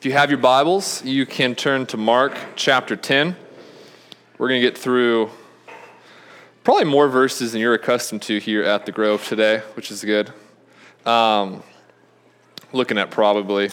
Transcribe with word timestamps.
If 0.00 0.06
you 0.06 0.12
have 0.12 0.30
your 0.30 0.38
Bibles, 0.38 1.04
you 1.04 1.26
can 1.26 1.54
turn 1.54 1.84
to 1.88 1.98
Mark 1.98 2.34
chapter 2.56 2.96
10. 2.96 3.36
We're 4.38 4.48
going 4.48 4.62
to 4.62 4.66
get 4.66 4.78
through 4.78 5.28
probably 6.64 6.86
more 6.86 7.06
verses 7.06 7.52
than 7.52 7.60
you're 7.60 7.74
accustomed 7.74 8.22
to 8.22 8.38
here 8.38 8.62
at 8.62 8.86
the 8.86 8.92
Grove 8.92 9.28
today, 9.28 9.58
which 9.74 9.90
is 9.90 10.02
good. 10.02 10.32
Um, 11.04 11.62
looking 12.72 12.96
at 12.96 13.10
probably 13.10 13.68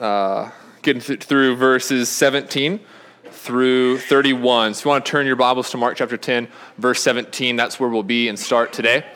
uh, 0.00 0.50
getting 0.82 1.00
th- 1.00 1.22
through 1.22 1.54
verses 1.54 2.08
17 2.08 2.80
through 3.26 3.98
31. 3.98 4.74
So 4.74 4.88
you 4.88 4.90
want 4.90 5.06
to 5.06 5.08
turn 5.08 5.24
your 5.24 5.36
Bibles 5.36 5.70
to 5.70 5.76
Mark 5.76 5.98
chapter 5.98 6.16
10, 6.16 6.48
verse 6.78 7.00
17, 7.00 7.54
that's 7.54 7.78
where 7.78 7.88
we'll 7.88 8.02
be 8.02 8.26
and 8.26 8.36
start 8.36 8.72
today. 8.72 9.06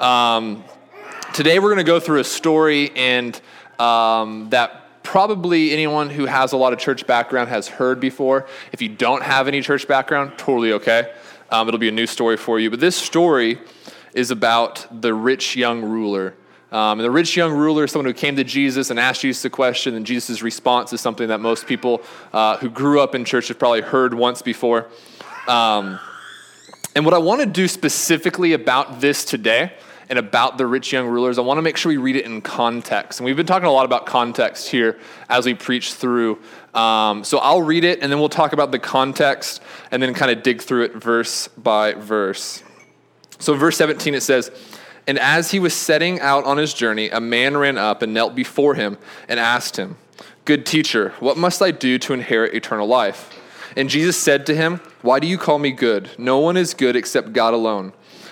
Um, 0.00 0.64
today 1.32 1.60
we're 1.60 1.72
going 1.72 1.76
to 1.76 1.84
go 1.84 2.00
through 2.00 2.18
a 2.18 2.24
story 2.24 2.90
and 2.96 3.40
um, 3.78 4.50
that 4.50 4.79
probably 5.10 5.72
anyone 5.72 6.08
who 6.08 6.24
has 6.24 6.52
a 6.52 6.56
lot 6.56 6.72
of 6.72 6.78
church 6.78 7.04
background 7.04 7.48
has 7.48 7.66
heard 7.66 7.98
before. 7.98 8.46
If 8.70 8.80
you 8.80 8.88
don't 8.88 9.24
have 9.24 9.48
any 9.48 9.60
church 9.60 9.88
background, 9.88 10.38
totally 10.38 10.72
okay. 10.74 11.12
Um, 11.50 11.66
it'll 11.66 11.80
be 11.80 11.88
a 11.88 11.92
new 11.92 12.06
story 12.06 12.36
for 12.36 12.60
you. 12.60 12.70
But 12.70 12.78
this 12.78 12.94
story 12.94 13.58
is 14.14 14.30
about 14.30 14.86
the 15.02 15.12
rich 15.12 15.56
young 15.56 15.82
ruler. 15.82 16.36
Um, 16.70 17.00
and 17.00 17.00
the 17.00 17.10
rich 17.10 17.36
young 17.36 17.52
ruler 17.52 17.82
is 17.82 17.90
someone 17.90 18.06
who 18.06 18.12
came 18.12 18.36
to 18.36 18.44
Jesus 18.44 18.90
and 18.90 19.00
asked 19.00 19.22
Jesus 19.22 19.44
a 19.44 19.50
question, 19.50 19.96
and 19.96 20.06
Jesus' 20.06 20.42
response 20.42 20.92
is 20.92 21.00
something 21.00 21.26
that 21.26 21.40
most 21.40 21.66
people 21.66 22.02
uh, 22.32 22.58
who 22.58 22.70
grew 22.70 23.00
up 23.00 23.16
in 23.16 23.24
church 23.24 23.48
have 23.48 23.58
probably 23.58 23.80
heard 23.80 24.14
once 24.14 24.42
before. 24.42 24.86
Um, 25.48 25.98
and 26.94 27.04
what 27.04 27.14
I 27.14 27.18
want 27.18 27.40
to 27.40 27.46
do 27.46 27.66
specifically 27.66 28.52
about 28.52 29.00
this 29.00 29.24
today 29.24 29.72
and 30.10 30.18
about 30.18 30.58
the 30.58 30.66
rich 30.66 30.92
young 30.92 31.06
rulers, 31.06 31.38
I 31.38 31.42
want 31.42 31.58
to 31.58 31.62
make 31.62 31.76
sure 31.76 31.88
we 31.90 31.96
read 31.96 32.16
it 32.16 32.26
in 32.26 32.42
context. 32.42 33.20
And 33.20 33.24
we've 33.24 33.36
been 33.36 33.46
talking 33.46 33.68
a 33.68 33.72
lot 33.72 33.84
about 33.84 34.06
context 34.06 34.68
here 34.68 34.98
as 35.28 35.46
we 35.46 35.54
preach 35.54 35.94
through. 35.94 36.40
Um, 36.74 37.22
so 37.22 37.38
I'll 37.38 37.62
read 37.62 37.84
it, 37.84 38.00
and 38.02 38.10
then 38.10 38.18
we'll 38.18 38.28
talk 38.28 38.52
about 38.52 38.72
the 38.72 38.80
context, 38.80 39.62
and 39.92 40.02
then 40.02 40.12
kind 40.12 40.32
of 40.32 40.42
dig 40.42 40.60
through 40.60 40.82
it 40.82 40.96
verse 40.96 41.46
by 41.48 41.94
verse. 41.94 42.64
So, 43.38 43.54
verse 43.54 43.76
17, 43.76 44.14
it 44.14 44.22
says, 44.22 44.50
And 45.06 45.16
as 45.16 45.52
he 45.52 45.60
was 45.60 45.74
setting 45.74 46.18
out 46.18 46.44
on 46.44 46.58
his 46.58 46.74
journey, 46.74 47.08
a 47.10 47.20
man 47.20 47.56
ran 47.56 47.78
up 47.78 48.02
and 48.02 48.12
knelt 48.12 48.34
before 48.34 48.74
him 48.74 48.98
and 49.28 49.38
asked 49.38 49.76
him, 49.76 49.96
Good 50.44 50.66
teacher, 50.66 51.14
what 51.20 51.38
must 51.38 51.62
I 51.62 51.70
do 51.70 51.98
to 52.00 52.14
inherit 52.14 52.52
eternal 52.52 52.88
life? 52.88 53.32
And 53.76 53.88
Jesus 53.88 54.16
said 54.16 54.44
to 54.46 54.56
him, 54.56 54.80
Why 55.02 55.20
do 55.20 55.28
you 55.28 55.38
call 55.38 55.60
me 55.60 55.70
good? 55.70 56.10
No 56.18 56.38
one 56.40 56.56
is 56.56 56.74
good 56.74 56.96
except 56.96 57.32
God 57.32 57.54
alone. 57.54 57.92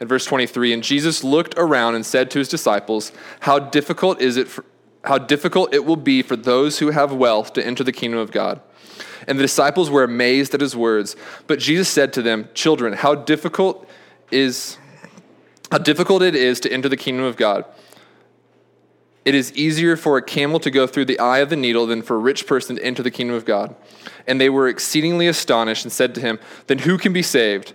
At 0.00 0.06
verse 0.06 0.24
23, 0.24 0.72
and 0.72 0.82
Jesus 0.82 1.24
looked 1.24 1.54
around 1.56 1.96
and 1.96 2.06
said 2.06 2.30
to 2.30 2.38
his 2.38 2.48
disciples, 2.48 3.10
How 3.40 3.58
difficult 3.58 4.20
is 4.20 4.36
it 4.36 4.48
for, 4.48 4.64
how 5.04 5.18
difficult 5.18 5.74
it 5.74 5.84
will 5.84 5.96
be 5.96 6.22
for 6.22 6.36
those 6.36 6.78
who 6.78 6.90
have 6.90 7.12
wealth 7.12 7.52
to 7.54 7.66
enter 7.66 7.82
the 7.82 7.92
kingdom 7.92 8.20
of 8.20 8.30
God. 8.30 8.60
And 9.26 9.38
the 9.38 9.42
disciples 9.42 9.90
were 9.90 10.04
amazed 10.04 10.54
at 10.54 10.60
his 10.60 10.76
words. 10.76 11.16
But 11.46 11.58
Jesus 11.58 11.88
said 11.88 12.12
to 12.14 12.22
them, 12.22 12.48
Children, 12.54 12.92
how 12.94 13.14
difficult 13.14 13.88
is 14.30 14.78
how 15.70 15.78
difficult 15.78 16.22
it 16.22 16.34
is 16.34 16.60
to 16.60 16.72
enter 16.72 16.88
the 16.88 16.96
kingdom 16.96 17.24
of 17.24 17.36
God. 17.36 17.64
It 19.24 19.34
is 19.34 19.52
easier 19.52 19.96
for 19.96 20.16
a 20.16 20.22
camel 20.22 20.58
to 20.60 20.70
go 20.70 20.86
through 20.86 21.04
the 21.04 21.18
eye 21.18 21.40
of 21.40 21.50
the 21.50 21.56
needle 21.56 21.86
than 21.86 22.00
for 22.00 22.14
a 22.14 22.18
rich 22.18 22.46
person 22.46 22.76
to 22.76 22.82
enter 22.82 23.02
the 23.02 23.10
kingdom 23.10 23.36
of 23.36 23.44
God. 23.44 23.76
And 24.26 24.40
they 24.40 24.48
were 24.48 24.68
exceedingly 24.68 25.26
astonished 25.26 25.84
and 25.84 25.92
said 25.92 26.14
to 26.14 26.22
him, 26.22 26.38
Then 26.66 26.78
who 26.78 26.96
can 26.96 27.12
be 27.12 27.22
saved? 27.22 27.74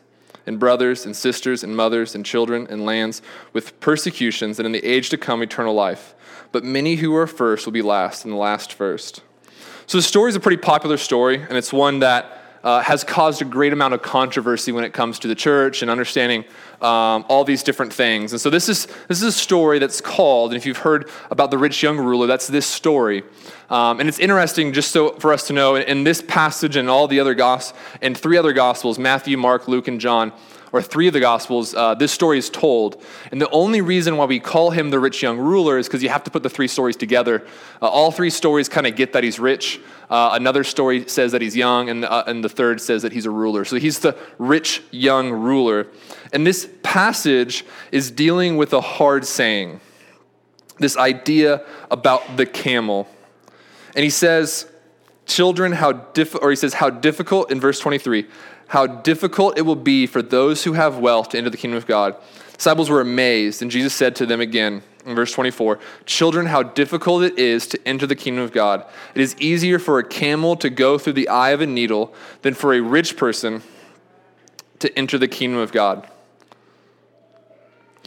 and 0.51 0.59
brothers 0.59 1.05
and 1.05 1.15
sisters 1.15 1.63
and 1.63 1.75
mothers 1.75 2.13
and 2.13 2.25
children 2.25 2.67
and 2.69 2.85
lands 2.85 3.21
with 3.53 3.79
persecutions, 3.79 4.59
and 4.59 4.65
in 4.65 4.73
the 4.73 4.85
age 4.85 5.09
to 5.09 5.17
come, 5.17 5.41
eternal 5.41 5.73
life. 5.73 6.13
But 6.51 6.65
many 6.65 6.95
who 6.95 7.15
are 7.15 7.25
first 7.25 7.65
will 7.65 7.71
be 7.71 7.81
last, 7.81 8.25
and 8.25 8.33
the 8.33 8.37
last 8.37 8.73
first. 8.73 9.21
So 9.87 9.97
the 9.97 10.01
story 10.01 10.29
is 10.29 10.35
a 10.35 10.39
pretty 10.41 10.61
popular 10.61 10.97
story, 10.97 11.41
and 11.41 11.53
it's 11.53 11.71
one 11.71 11.99
that 11.99 12.40
uh, 12.63 12.81
has 12.81 13.03
caused 13.03 13.41
a 13.41 13.45
great 13.45 13.73
amount 13.73 13.93
of 13.93 14.01
controversy 14.01 14.71
when 14.71 14.83
it 14.83 14.93
comes 14.93 15.19
to 15.19 15.27
the 15.27 15.35
church 15.35 15.81
and 15.81 15.89
understanding 15.89 16.43
um, 16.81 17.25
all 17.29 17.43
these 17.43 17.63
different 17.63 17.93
things. 17.93 18.31
And 18.31 18.41
so 18.41 18.49
this 18.49 18.69
is 18.69 18.87
this 19.07 19.21
is 19.21 19.23
a 19.23 19.31
story 19.31 19.79
that's 19.79 20.01
called, 20.01 20.51
and 20.51 20.57
if 20.57 20.65
you've 20.65 20.77
heard 20.77 21.09
about 21.29 21.51
the 21.51 21.57
rich 21.57 21.81
young 21.83 21.97
ruler, 21.97 22.27
that's 22.27 22.47
this 22.47 22.65
story. 22.65 23.23
Um, 23.69 23.99
and 23.99 24.09
it's 24.09 24.19
interesting 24.19 24.73
just 24.73 24.91
so 24.91 25.13
for 25.13 25.31
us 25.31 25.47
to 25.47 25.53
know 25.53 25.75
in, 25.75 25.83
in 25.83 26.03
this 26.03 26.21
passage 26.21 26.75
and 26.75 26.89
all 26.89 27.07
the 27.07 27.19
other 27.19 27.33
gospels 27.33 27.79
and 28.01 28.17
three 28.17 28.37
other 28.37 28.53
gospels, 28.53 28.99
Matthew, 28.99 29.37
Mark, 29.37 29.67
Luke, 29.67 29.87
and 29.87 29.99
John 29.99 30.33
or 30.71 30.81
three 30.81 31.07
of 31.07 31.13
the 31.13 31.19
Gospels, 31.19 31.75
uh, 31.75 31.95
this 31.95 32.11
story 32.11 32.37
is 32.37 32.49
told. 32.49 33.03
And 33.31 33.41
the 33.41 33.49
only 33.49 33.81
reason 33.81 34.17
why 34.17 34.25
we 34.25 34.39
call 34.39 34.71
him 34.71 34.89
the 34.89 34.99
rich 34.99 35.21
young 35.21 35.37
ruler 35.37 35.77
is 35.77 35.87
because 35.87 36.01
you 36.01 36.09
have 36.09 36.23
to 36.23 36.31
put 36.31 36.43
the 36.43 36.49
three 36.49 36.67
stories 36.67 36.95
together. 36.95 37.45
Uh, 37.81 37.87
all 37.87 38.11
three 38.11 38.29
stories 38.29 38.69
kind 38.69 38.87
of 38.87 38.95
get 38.95 39.13
that 39.13 39.23
he's 39.23 39.39
rich. 39.39 39.81
Uh, 40.09 40.31
another 40.33 40.63
story 40.63 41.07
says 41.07 41.31
that 41.33 41.41
he's 41.41 41.55
young, 41.55 41.89
and, 41.89 42.05
uh, 42.05 42.23
and 42.25 42.43
the 42.43 42.49
third 42.49 42.79
says 42.79 43.01
that 43.01 43.11
he's 43.11 43.25
a 43.25 43.31
ruler. 43.31 43.65
So 43.65 43.77
he's 43.77 43.99
the 43.99 44.17
rich 44.37 44.81
young 44.91 45.31
ruler. 45.31 45.87
And 46.31 46.47
this 46.47 46.69
passage 46.83 47.65
is 47.91 48.11
dealing 48.11 48.57
with 48.57 48.73
a 48.73 48.81
hard 48.81 49.25
saying 49.25 49.81
this 50.79 50.97
idea 50.97 51.65
about 51.89 52.37
the 52.37 52.45
camel. 52.45 53.07
And 53.95 54.03
he 54.03 54.09
says, 54.09 54.67
Children, 55.27 55.71
how 55.71 55.93
difficult, 55.93 56.43
or 56.43 56.49
he 56.49 56.55
says, 56.55 56.73
how 56.73 56.89
difficult 56.89 57.51
in 57.51 57.59
verse 57.61 57.79
23 57.79 58.27
how 58.71 58.87
difficult 58.87 59.57
it 59.57 59.63
will 59.63 59.75
be 59.75 60.07
for 60.07 60.21
those 60.21 60.63
who 60.63 60.71
have 60.71 60.97
wealth 60.97 61.27
to 61.27 61.37
enter 61.37 61.49
the 61.49 61.57
kingdom 61.57 61.77
of 61.77 61.85
God. 61.85 62.15
Disciples 62.53 62.89
were 62.89 63.01
amazed, 63.01 63.61
and 63.61 63.69
Jesus 63.69 63.93
said 63.93 64.15
to 64.15 64.25
them 64.25 64.39
again 64.39 64.81
in 65.05 65.13
verse 65.13 65.33
24 65.33 65.77
Children, 66.05 66.45
how 66.45 66.63
difficult 66.63 67.23
it 67.23 67.37
is 67.37 67.67
to 67.67 67.79
enter 67.85 68.07
the 68.07 68.15
kingdom 68.15 68.45
of 68.45 68.53
God. 68.53 68.85
It 69.13 69.19
is 69.19 69.35
easier 69.41 69.77
for 69.77 69.99
a 69.99 70.05
camel 70.05 70.55
to 70.55 70.69
go 70.69 70.97
through 70.97 71.13
the 71.13 71.27
eye 71.27 71.49
of 71.49 71.59
a 71.59 71.67
needle 71.67 72.13
than 72.43 72.53
for 72.53 72.73
a 72.73 72.79
rich 72.79 73.17
person 73.17 73.61
to 74.79 74.97
enter 74.97 75.17
the 75.17 75.27
kingdom 75.27 75.59
of 75.59 75.73
God. 75.73 76.09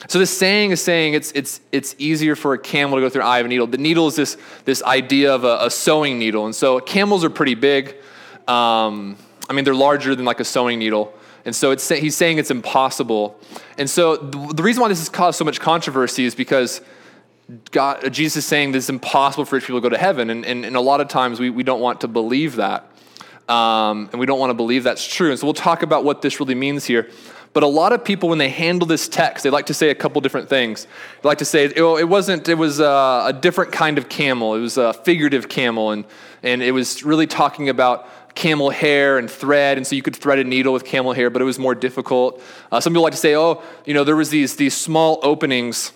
So 0.08 0.18
this 0.18 0.34
saying 0.34 0.70
is 0.70 0.80
saying 0.80 1.12
it's, 1.12 1.30
it's, 1.32 1.60
it's 1.72 1.94
easier 1.98 2.34
for 2.34 2.54
a 2.54 2.58
camel 2.58 2.96
to 2.96 3.02
go 3.02 3.10
through 3.10 3.20
the 3.20 3.26
eye 3.26 3.40
of 3.40 3.44
a 3.44 3.50
needle. 3.50 3.66
The 3.66 3.76
needle 3.76 4.08
is 4.08 4.16
this, 4.16 4.38
this 4.64 4.82
idea 4.82 5.34
of 5.34 5.44
a, 5.44 5.58
a 5.60 5.70
sewing 5.70 6.18
needle. 6.18 6.46
And 6.46 6.54
so 6.54 6.80
camels 6.80 7.22
are 7.22 7.30
pretty 7.30 7.54
big. 7.54 7.96
Um, 8.48 9.18
I 9.48 9.52
mean, 9.52 9.64
they're 9.64 9.74
larger 9.74 10.14
than 10.14 10.24
like 10.24 10.40
a 10.40 10.44
sewing 10.44 10.78
needle. 10.78 11.14
And 11.44 11.54
so 11.54 11.70
it's, 11.70 11.88
he's 11.88 12.16
saying 12.16 12.38
it's 12.38 12.50
impossible. 12.50 13.38
And 13.76 13.88
so 13.88 14.16
the, 14.16 14.54
the 14.54 14.62
reason 14.62 14.80
why 14.80 14.88
this 14.88 14.98
has 14.98 15.08
caused 15.08 15.38
so 15.38 15.44
much 15.44 15.60
controversy 15.60 16.24
is 16.24 16.34
because 16.34 16.80
God, 17.70 18.10
Jesus 18.12 18.38
is 18.38 18.46
saying 18.46 18.72
this 18.72 18.84
is 18.84 18.90
impossible 18.90 19.44
for 19.44 19.56
rich 19.56 19.66
people 19.66 19.80
to 19.80 19.82
go 19.82 19.90
to 19.90 19.98
heaven. 19.98 20.30
And, 20.30 20.46
and, 20.46 20.64
and 20.64 20.76
a 20.76 20.80
lot 20.80 21.00
of 21.00 21.08
times 21.08 21.38
we, 21.38 21.50
we 21.50 21.62
don't 21.62 21.80
want 21.80 22.00
to 22.00 22.08
believe 22.08 22.56
that. 22.56 22.90
Um, 23.48 24.08
and 24.10 24.18
we 24.18 24.24
don't 24.24 24.38
want 24.38 24.50
to 24.50 24.54
believe 24.54 24.84
that's 24.84 25.06
true. 25.06 25.30
And 25.30 25.38
so 25.38 25.46
we'll 25.46 25.52
talk 25.52 25.82
about 25.82 26.02
what 26.02 26.22
this 26.22 26.40
really 26.40 26.54
means 26.54 26.86
here. 26.86 27.10
But 27.52 27.62
a 27.62 27.68
lot 27.68 27.92
of 27.92 28.02
people, 28.02 28.30
when 28.30 28.38
they 28.38 28.48
handle 28.48 28.86
this 28.86 29.06
text, 29.06 29.44
they 29.44 29.50
like 29.50 29.66
to 29.66 29.74
say 29.74 29.90
a 29.90 29.94
couple 29.94 30.20
different 30.22 30.48
things. 30.48 30.88
They 31.22 31.28
like 31.28 31.38
to 31.38 31.44
say, 31.44 31.66
it, 31.66 31.76
it 31.76 32.08
wasn't, 32.08 32.48
it 32.48 32.56
was 32.56 32.80
a, 32.80 33.24
a 33.26 33.38
different 33.38 33.70
kind 33.70 33.98
of 33.98 34.08
camel. 34.08 34.54
It 34.54 34.60
was 34.60 34.76
a 34.76 34.92
figurative 34.92 35.48
camel. 35.48 35.90
And, 35.90 36.04
and 36.42 36.62
it 36.62 36.72
was 36.72 37.04
really 37.04 37.26
talking 37.26 37.68
about 37.68 38.08
camel 38.34 38.70
hair 38.70 39.18
and 39.18 39.30
thread, 39.30 39.76
and 39.76 39.86
so 39.86 39.94
you 39.94 40.02
could 40.02 40.16
thread 40.16 40.38
a 40.38 40.44
needle 40.44 40.72
with 40.72 40.84
camel 40.84 41.12
hair, 41.12 41.30
but 41.30 41.40
it 41.40 41.44
was 41.44 41.58
more 41.58 41.74
difficult. 41.74 42.42
Uh, 42.72 42.80
some 42.80 42.92
people 42.92 43.02
like 43.02 43.12
to 43.12 43.18
say, 43.18 43.36
oh, 43.36 43.62
you 43.84 43.94
know, 43.94 44.04
there 44.04 44.16
was 44.16 44.30
these, 44.30 44.56
these 44.56 44.74
small 44.74 45.20
openings 45.22 45.92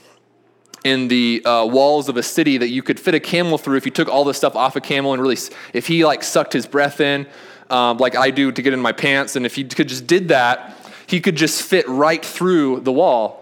in 0.85 1.09
the 1.09 1.43
uh, 1.45 1.65
walls 1.65 2.09
of 2.09 2.17
a 2.17 2.23
city 2.23 2.59
that 2.59 2.69
you 2.69 2.83
could 2.83 3.01
fit 3.01 3.15
a 3.15 3.21
camel 3.21 3.59
through 3.59 3.77
if 3.77 3.85
you 3.85 3.91
took 3.91 4.09
all 4.09 4.25
the 4.25 4.33
stuff 4.35 4.55
off 4.55 4.77
a 4.77 4.81
camel 4.81 5.13
and 5.13 5.21
really, 5.21 5.37
if 5.73 5.87
he 5.87 6.05
like 6.05 6.23
sucked 6.23 6.53
his 6.53 6.67
breath 6.67 7.01
in, 7.01 7.27
um, 7.71 7.99
like 7.99 8.17
I 8.17 8.31
do 8.31 8.53
to 8.53 8.63
get 8.63 8.73
in 8.73 8.81
my 8.81 8.93
pants, 8.93 9.37
and 9.37 9.45
if 9.45 9.57
he 9.57 9.65
could 9.65 9.89
just 9.89 10.07
did 10.07 10.29
that, 10.29 10.75
he 11.07 11.21
could 11.21 11.37
just 11.37 11.63
fit 11.63 11.89
right 11.89 12.25
through 12.25 12.81
the 12.81 12.93
wall. 12.93 13.38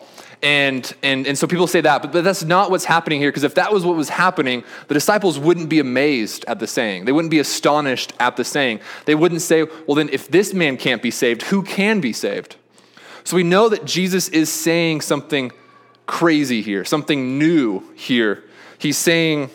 And, 0.47 0.95
and, 1.03 1.27
and 1.27 1.37
so 1.37 1.49
people 1.49 1.67
say 1.67 1.81
that, 1.81 2.03
but, 2.03 2.13
but 2.13 2.23
that's 2.23 2.45
not 2.45 2.71
what's 2.71 2.85
happening 2.85 3.19
here, 3.21 3.31
because 3.31 3.43
if 3.43 3.57
that 3.57 3.73
was 3.73 3.85
what 3.85 3.97
was 3.97 4.09
happening, 4.09 4.63
the 4.87 4.95
disciples 4.95 5.41
wouldn't 5.41 5.69
be 5.69 5.81
amazed 5.81 6.45
at 6.47 6.61
the 6.61 6.69
saying. 6.69 7.05
They 7.05 7.11
wouldn't 7.11 7.33
be 7.33 7.41
astonished 7.41 8.13
at 8.21 8.37
the 8.37 8.45
saying. 8.45 8.79
They 9.07 9.17
wouldn't 9.17 9.43
say, 9.43 9.65
well, 9.89 9.97
then 9.97 10.09
if 10.13 10.31
this 10.31 10.55
man 10.55 10.77
can't 10.77 11.03
be 11.03 11.11
saved, 11.11 11.43
who 11.43 11.65
can 11.65 12.01
be 12.01 12.13
saved? 12.13 12.55
So 13.25 13.35
we 13.35 13.43
know 13.43 13.69
that 13.71 13.85
Jesus 13.87 14.29
is 14.29 14.49
saying 14.49 15.01
something 15.01 15.51
crazy 16.07 16.63
here, 16.63 16.85
something 16.85 17.41
new 17.41 17.83
here. 17.97 18.45
He's 18.79 18.99
saying 18.99 19.51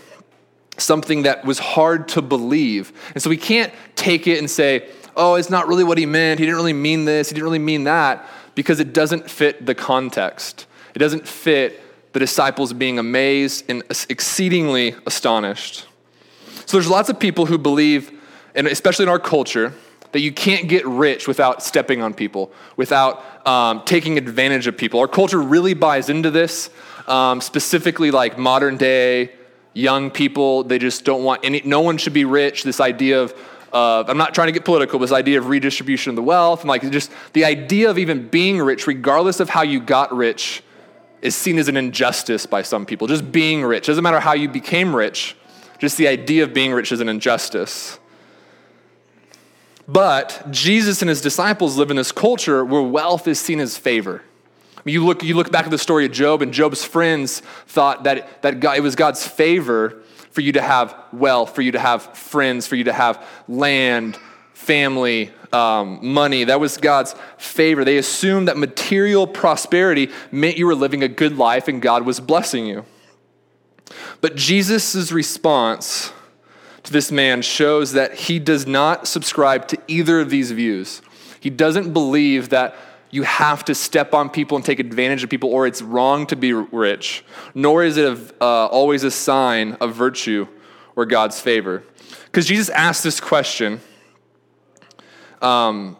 something 0.78 1.24
that 1.24 1.46
was 1.46 1.60
hard 1.60 2.10
to 2.10 2.22
believe. 2.22 2.92
And 3.14 3.24
so 3.24 3.30
we 3.30 3.38
can't 3.38 3.72
take 3.96 4.28
it 4.28 4.40
and 4.40 4.50
say, 4.50 4.90
oh, 5.16 5.36
it's 5.36 5.50
not 5.50 5.70
really 5.70 5.86
what 5.86 5.98
he 5.98 6.06
meant. 6.06 6.42
He 6.42 6.46
didn't 6.46 6.58
really 6.58 6.74
mean 6.74 7.06
this. 7.06 7.30
He 7.30 7.36
didn't 7.36 7.46
really 7.46 7.60
mean 7.60 7.86
that, 7.86 8.28
because 8.56 8.82
it 8.82 8.92
doesn't 8.92 9.32
fit 9.32 9.66
the 9.66 9.74
context. 9.74 10.66
It 10.94 11.00
doesn't 11.00 11.28
fit 11.28 11.82
the 12.14 12.20
disciples 12.20 12.74
being 12.74 13.00
amazed 13.00 13.66
and 13.70 13.84
exceedingly 14.10 14.96
astonished. 15.06 15.86
So 16.66 16.78
there's 16.78 16.90
lots 16.90 17.10
of 17.10 17.20
people 17.20 17.46
who 17.46 17.58
believe, 17.58 18.12
and 18.56 18.68
especially 18.68 19.04
in 19.04 19.10
our 19.10 19.20
culture, 19.20 19.74
that 20.12 20.20
you 20.20 20.32
can't 20.32 20.68
get 20.68 20.86
rich 20.86 21.28
without 21.28 21.64
stepping 21.64 22.02
on 22.02 22.14
people, 22.14 22.52
without 22.76 23.48
um, 23.48 23.84
taking 23.86 24.18
advantage 24.18 24.68
of 24.68 24.78
people. 24.78 25.00
Our 25.00 25.08
culture 25.08 25.42
really 25.42 25.74
buys 25.74 26.10
into 26.10 26.30
this, 26.32 26.70
um, 27.08 27.40
specifically 27.40 28.12
like 28.12 28.38
modern 28.38 28.78
day 28.78 29.32
young 29.74 30.12
people. 30.12 30.64
They 30.64 30.80
just 30.80 31.06
don't 31.06 31.24
want 31.24 31.46
any, 31.46 31.62
no 31.64 31.82
one 31.82 31.98
should 31.98 32.14
be 32.14 32.26
rich. 32.26 32.64
This 32.64 32.82
idea 32.82 33.22
of, 33.22 33.34
uh, 33.72 34.04
I'm 34.06 34.18
not 34.18 34.34
trying 34.34 34.48
to 34.48 34.52
get 34.52 34.66
political, 34.66 35.00
this 35.00 35.14
idea 35.14 35.40
of 35.40 35.48
redistribution 35.48 36.10
of 36.10 36.18
the 36.18 36.24
wealth, 36.24 36.62
and 36.62 36.68
like 36.68 36.90
just 36.92 37.10
the 37.32 37.46
idea 37.46 37.90
of 37.90 37.98
even 37.98 38.28
being 38.28 38.60
rich, 38.60 38.86
regardless 38.88 39.40
of 39.40 39.50
how 39.50 39.62
you 39.62 39.80
got 39.80 40.14
rich, 40.14 40.62
is 41.21 41.35
seen 41.35 41.57
as 41.57 41.68
an 41.68 41.77
injustice 41.77 42.45
by 42.45 42.62
some 42.62 42.85
people. 42.85 43.07
Just 43.07 43.31
being 43.31 43.63
rich, 43.63 43.88
doesn't 43.88 44.03
matter 44.03 44.19
how 44.19 44.33
you 44.33 44.50
became 44.50 44.95
rich, 44.95 45.35
just 45.79 45.97
the 45.97 46.07
idea 46.07 46.44
of 46.44 46.53
being 46.53 46.71
rich 46.73 46.91
is 46.91 47.00
an 47.00 47.09
injustice. 47.09 48.00
But 49.88 50.45
Jesus 50.51 51.01
and 51.01 51.09
his 51.09 51.21
disciples 51.21 51.77
live 51.77 51.91
in 51.91 51.97
this 51.97 52.12
culture 52.12 52.63
where 52.63 52.81
wealth 52.81 53.27
is 53.27 53.39
seen 53.39 53.59
as 53.59 53.77
favor. 53.77 54.21
You 54.85 55.06
look, 55.06 55.21
you 55.21 55.35
look 55.35 55.51
back 55.51 55.65
at 55.65 55.71
the 55.71 55.77
story 55.77 56.06
of 56.06 56.12
Job, 56.12 56.41
and 56.41 56.53
Job's 56.53 56.83
friends 56.83 57.41
thought 57.68 58.03
that, 58.06 58.41
that 58.41 58.59
God, 58.59 58.77
it 58.77 58.81
was 58.81 58.95
God's 58.95 59.27
favor 59.27 60.01
for 60.31 60.41
you 60.41 60.53
to 60.53 60.62
have 60.62 60.95
wealth, 61.12 61.53
for 61.53 61.62
you 61.62 61.73
to 61.73 61.79
have 61.79 62.03
friends, 62.18 62.65
for 62.65 62.75
you 62.75 62.85
to 62.85 62.94
have 62.94 63.23
land, 63.47 64.18
family, 64.53 65.31
um, 65.53 66.00
money. 66.01 66.44
That 66.44 66.59
was 66.59 66.77
God's 66.77 67.15
favor. 67.38 67.83
They 67.83 67.98
assumed 67.98 68.48
that 68.48 68.57
material 68.57 69.27
prosperity 69.27 70.09
meant 70.31 70.57
you 70.57 70.65
were 70.65 70.75
living 70.75 71.03
a 71.03 71.07
good 71.07 71.38
life 71.38 71.68
and 71.68 71.81
God 71.81 72.06
was 72.06 72.19
blessing 72.19 72.65
you. 72.65 72.86
But 74.21 74.36
Jesus' 74.36 75.12
response 75.12 76.13
to 76.83 76.94
this 76.94 77.12
man 77.12 77.42
shows 77.42 77.94
that 77.94 78.13
he 78.13 78.39
does 78.39 78.65
not 78.65 79.07
subscribe 79.07 79.68
to 79.69 79.77
either 79.88 80.19
of 80.19 80.30
these 80.30 80.51
views. 80.51 81.01
He 81.39 81.50
doesn't 81.50 81.94
believe 81.94 82.50
that 82.50 82.75
you 83.09 83.24
have 83.24 83.65
to 83.65 83.75
step 83.75 84.13
on 84.13 84.30
people 84.30 84.56
and 84.56 84.65
take 84.65 84.80
advantage 84.80 85.24
of 85.24 85.30
people, 85.30 85.50
or 85.50 85.68
it's 85.68 85.81
wrong 85.81 86.25
to 86.27 86.36
be 86.36 86.54
rich, 86.54 87.25
nor 87.54 87.83
is 87.83 87.97
it 87.97 88.06
a, 88.06 88.44
uh, 88.44 88.68
always 88.68 89.04
a 89.04 89.12
sign 89.12 89.74
of 89.81 89.94
virtue 89.94 90.47
or 90.95 91.06
God's 91.06 91.39
favor. 91.39 91.83
Because 92.25 92.45
Jesus 92.45 92.69
asked 92.69 93.04
this 93.04 93.19
question 93.19 93.81
um, 95.42 95.98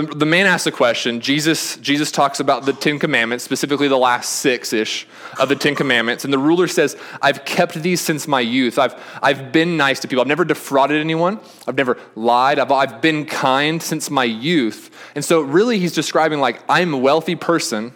the 0.00 0.26
man 0.26 0.46
asks 0.46 0.66
a 0.66 0.72
question. 0.72 1.20
Jesus, 1.20 1.76
Jesus 1.76 2.10
talks 2.10 2.40
about 2.40 2.64
the 2.64 2.72
Ten 2.72 2.98
Commandments, 2.98 3.44
specifically 3.44 3.88
the 3.88 3.98
last 3.98 4.36
six 4.36 4.72
ish 4.72 5.06
of 5.38 5.48
the 5.48 5.56
Ten 5.56 5.74
Commandments. 5.74 6.24
And 6.24 6.32
the 6.32 6.38
ruler 6.38 6.66
says, 6.66 6.96
I've 7.20 7.44
kept 7.44 7.74
these 7.74 8.00
since 8.00 8.26
my 8.26 8.40
youth. 8.40 8.78
I've, 8.78 8.94
I've 9.22 9.52
been 9.52 9.76
nice 9.76 10.00
to 10.00 10.08
people. 10.08 10.22
I've 10.22 10.28
never 10.28 10.44
defrauded 10.44 10.98
anyone. 10.98 11.40
I've 11.66 11.76
never 11.76 11.98
lied. 12.14 12.58
I've, 12.58 12.72
I've 12.72 13.02
been 13.02 13.26
kind 13.26 13.82
since 13.82 14.10
my 14.10 14.24
youth. 14.24 14.90
And 15.14 15.24
so, 15.24 15.42
really, 15.42 15.78
he's 15.78 15.92
describing, 15.92 16.40
like, 16.40 16.62
I'm 16.68 16.94
a 16.94 16.98
wealthy 16.98 17.36
person, 17.36 17.94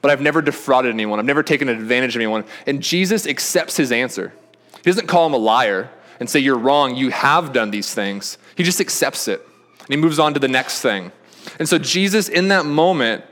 but 0.00 0.10
I've 0.10 0.20
never 0.20 0.42
defrauded 0.42 0.92
anyone. 0.92 1.18
I've 1.18 1.24
never 1.24 1.42
taken 1.42 1.68
advantage 1.68 2.14
of 2.14 2.20
anyone. 2.20 2.44
And 2.66 2.82
Jesus 2.82 3.26
accepts 3.26 3.76
his 3.76 3.90
answer. 3.90 4.32
He 4.76 4.90
doesn't 4.90 5.08
call 5.08 5.26
him 5.26 5.34
a 5.34 5.38
liar 5.38 5.90
and 6.20 6.30
say, 6.30 6.38
You're 6.38 6.58
wrong. 6.58 6.94
You 6.94 7.10
have 7.10 7.52
done 7.52 7.72
these 7.72 7.92
things. 7.92 8.38
He 8.56 8.62
just 8.62 8.80
accepts 8.80 9.26
it. 9.26 9.44
And 9.82 9.88
he 9.88 9.96
moves 9.96 10.18
on 10.18 10.34
to 10.34 10.40
the 10.40 10.48
next 10.48 10.80
thing. 10.80 11.12
And 11.58 11.68
so, 11.68 11.78
Jesus, 11.78 12.28
in 12.28 12.48
that 12.48 12.66
moment, 12.66 13.24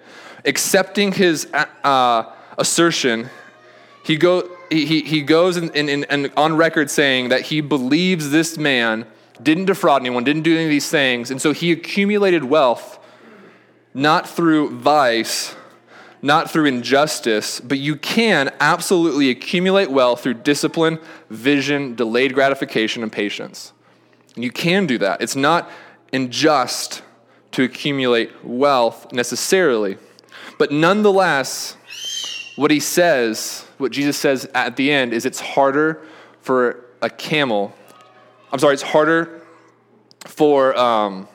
accepting 0.45 1.13
his 1.13 1.47
uh, 1.85 2.25
assertion, 2.59 3.31
he, 4.05 4.17
go, 4.17 4.49
he, 4.71 5.03
he 5.03 5.23
goes 5.23 5.57
in, 5.57 5.71
in, 5.71 6.05
in, 6.05 6.33
on 6.37 6.57
record 6.57 6.91
saying 6.91 7.29
that 7.29 7.43
he 7.43 7.61
believes 7.61 8.31
this 8.31 8.59
man 8.59 9.07
didn't 9.43 9.67
defraud 9.67 10.03
anyone, 10.03 10.25
didn't 10.25 10.43
do 10.43 10.55
any 10.55 10.65
of 10.65 10.71
these 10.71 10.91
things. 10.91 11.31
And 11.31 11.41
so 11.41 11.53
he 11.53 11.73
accumulated 11.73 12.45
wealth 12.45 12.99
not 13.95 14.29
through 14.29 14.79
vice, 14.79 15.55
not 16.23 16.51
through 16.51 16.67
injustice, 16.67 17.61
but 17.61 17.79
you 17.79 17.97
can 17.97 18.53
absolutely 18.61 19.31
accumulate 19.31 19.91
wealth 19.91 20.23
through 20.23 20.35
discipline, 20.35 20.99
vision, 21.29 21.95
delayed 21.95 22.35
gratification, 22.35 23.03
and 23.03 23.11
patience. 23.11 23.73
And 24.35 24.45
you 24.45 24.53
can 24.53 24.87
do 24.87 24.99
that. 24.99 25.23
It's 25.23 25.37
not 25.37 25.71
unjust 26.13 27.03
to 27.53 27.65
accumulate 27.65 28.31
wealth 28.45 29.13
necessarily. 29.13 29.97
But 30.59 30.71
nonetheless, 30.71 31.77
what 32.57 32.71
he 32.71 32.81
says, 32.81 33.65
what 33.79 33.93
Jesus 33.93 34.17
says 34.17 34.49
at 34.55 34.77
the 34.77 34.91
end, 34.91 35.13
is 35.13 35.25
it's 35.25 35.41
harder 35.41 36.03
for 36.43 36.85
a 37.03 37.11
camel. 37.11 37.73
I'm 38.53 38.59
sorry, 38.59 38.75
it's 38.75 38.83
harder 38.83 39.43
for, 40.27 40.77
um, 40.77 41.29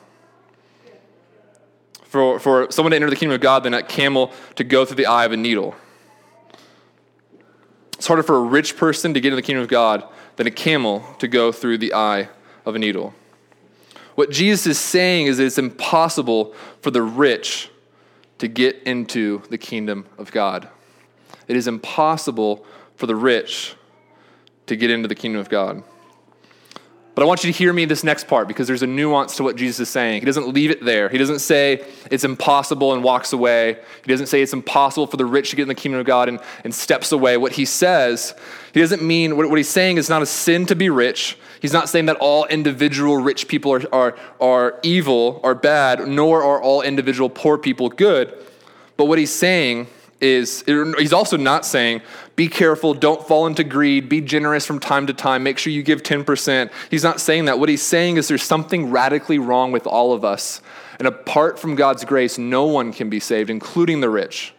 for, 2.04 2.38
for 2.38 2.70
someone 2.70 2.90
to 2.90 2.96
enter 2.96 3.10
the 3.10 3.16
kingdom 3.16 3.34
of 3.34 3.40
God 3.40 3.64
than 3.64 3.74
a 3.74 3.82
camel 3.82 4.32
to 4.54 4.64
go 4.64 4.84
through 4.84 4.96
the 4.96 5.06
eye 5.06 5.24
of 5.24 5.32
a 5.32 5.36
needle. 5.36 5.74
It's 7.94 8.06
harder 8.06 8.22
for 8.22 8.36
a 8.36 8.42
rich 8.42 8.76
person 8.76 9.14
to 9.14 9.20
get 9.20 9.28
into 9.28 9.36
the 9.36 9.42
kingdom 9.42 9.62
of 9.62 9.68
God 9.68 10.04
than 10.36 10.46
a 10.46 10.50
camel 10.50 11.02
to 11.18 11.28
go 11.28 11.50
through 11.50 11.78
the 11.78 11.94
eye 11.94 12.28
of 12.64 12.74
a 12.74 12.78
needle. 12.78 13.14
What 14.16 14.30
Jesus 14.30 14.66
is 14.66 14.78
saying 14.78 15.26
is 15.26 15.38
it's 15.38 15.58
impossible 15.58 16.54
for 16.80 16.90
the 16.90 17.02
rich 17.02 17.70
to 18.38 18.48
get 18.48 18.82
into 18.82 19.42
the 19.50 19.58
kingdom 19.58 20.06
of 20.18 20.32
God. 20.32 20.68
It 21.48 21.56
is 21.56 21.68
impossible 21.68 22.66
for 22.96 23.06
the 23.06 23.14
rich 23.14 23.76
to 24.66 24.74
get 24.74 24.90
into 24.90 25.06
the 25.06 25.14
kingdom 25.14 25.40
of 25.40 25.48
God. 25.48 25.84
But 27.16 27.22
I 27.22 27.24
want 27.28 27.44
you 27.44 27.50
to 27.50 27.58
hear 27.58 27.72
me 27.72 27.86
this 27.86 28.04
next 28.04 28.28
part 28.28 28.46
because 28.46 28.66
there's 28.66 28.82
a 28.82 28.86
nuance 28.86 29.38
to 29.38 29.42
what 29.42 29.56
Jesus 29.56 29.80
is 29.80 29.88
saying. 29.88 30.20
He 30.20 30.26
doesn't 30.26 30.48
leave 30.48 30.70
it 30.70 30.84
there. 30.84 31.08
He 31.08 31.16
doesn't 31.16 31.38
say 31.38 31.82
it's 32.10 32.24
impossible 32.24 32.92
and 32.92 33.02
walks 33.02 33.32
away. 33.32 33.78
He 34.04 34.12
doesn't 34.12 34.26
say 34.26 34.42
it's 34.42 34.52
impossible 34.52 35.06
for 35.06 35.16
the 35.16 35.24
rich 35.24 35.48
to 35.48 35.56
get 35.56 35.62
in 35.62 35.68
the 35.68 35.74
kingdom 35.74 35.98
of 35.98 36.04
God 36.04 36.28
and, 36.28 36.40
and 36.62 36.74
steps 36.74 37.12
away. 37.12 37.38
What 37.38 37.52
he 37.52 37.64
says, 37.64 38.34
he 38.74 38.80
doesn't 38.80 39.00
mean, 39.00 39.38
what, 39.38 39.48
what 39.48 39.56
he's 39.56 39.66
saying 39.66 39.96
is 39.96 40.10
not 40.10 40.20
a 40.20 40.26
sin 40.26 40.66
to 40.66 40.76
be 40.76 40.90
rich. 40.90 41.38
He's 41.62 41.72
not 41.72 41.88
saying 41.88 42.04
that 42.04 42.16
all 42.16 42.44
individual 42.48 43.16
rich 43.16 43.48
people 43.48 43.72
are, 43.72 43.82
are, 43.94 44.18
are 44.38 44.78
evil, 44.82 45.40
are 45.42 45.54
bad, 45.54 46.06
nor 46.06 46.42
are 46.42 46.60
all 46.60 46.82
individual 46.82 47.30
poor 47.30 47.56
people 47.56 47.88
good. 47.88 48.34
But 48.98 49.06
what 49.06 49.18
he's 49.18 49.32
saying 49.32 49.86
is 50.20 50.64
er, 50.68 50.94
he's 50.98 51.12
also 51.12 51.36
not 51.36 51.66
saying 51.66 52.00
be 52.36 52.48
careful 52.48 52.94
don't 52.94 53.26
fall 53.26 53.46
into 53.46 53.62
greed 53.62 54.08
be 54.08 54.20
generous 54.20 54.64
from 54.64 54.80
time 54.80 55.06
to 55.06 55.12
time 55.12 55.42
make 55.42 55.58
sure 55.58 55.72
you 55.72 55.82
give 55.82 56.02
10% 56.02 56.70
he's 56.90 57.04
not 57.04 57.20
saying 57.20 57.46
that. 57.46 57.58
What 57.58 57.68
he's 57.68 57.82
saying 57.82 58.16
is 58.16 58.28
there's 58.28 58.42
something 58.42 58.90
radically 58.90 59.38
wrong 59.38 59.72
with 59.72 59.86
all 59.86 60.12
of 60.12 60.24
us. 60.24 60.62
And 60.98 61.06
apart 61.06 61.58
from 61.58 61.74
god's 61.74 62.04
grace 62.04 62.38
no 62.38 62.64
one 62.64 62.92
can 62.92 63.10
be 63.10 63.20
saved 63.20 63.50
including 63.50 64.00
the 64.00 64.08
rich. 64.08 64.54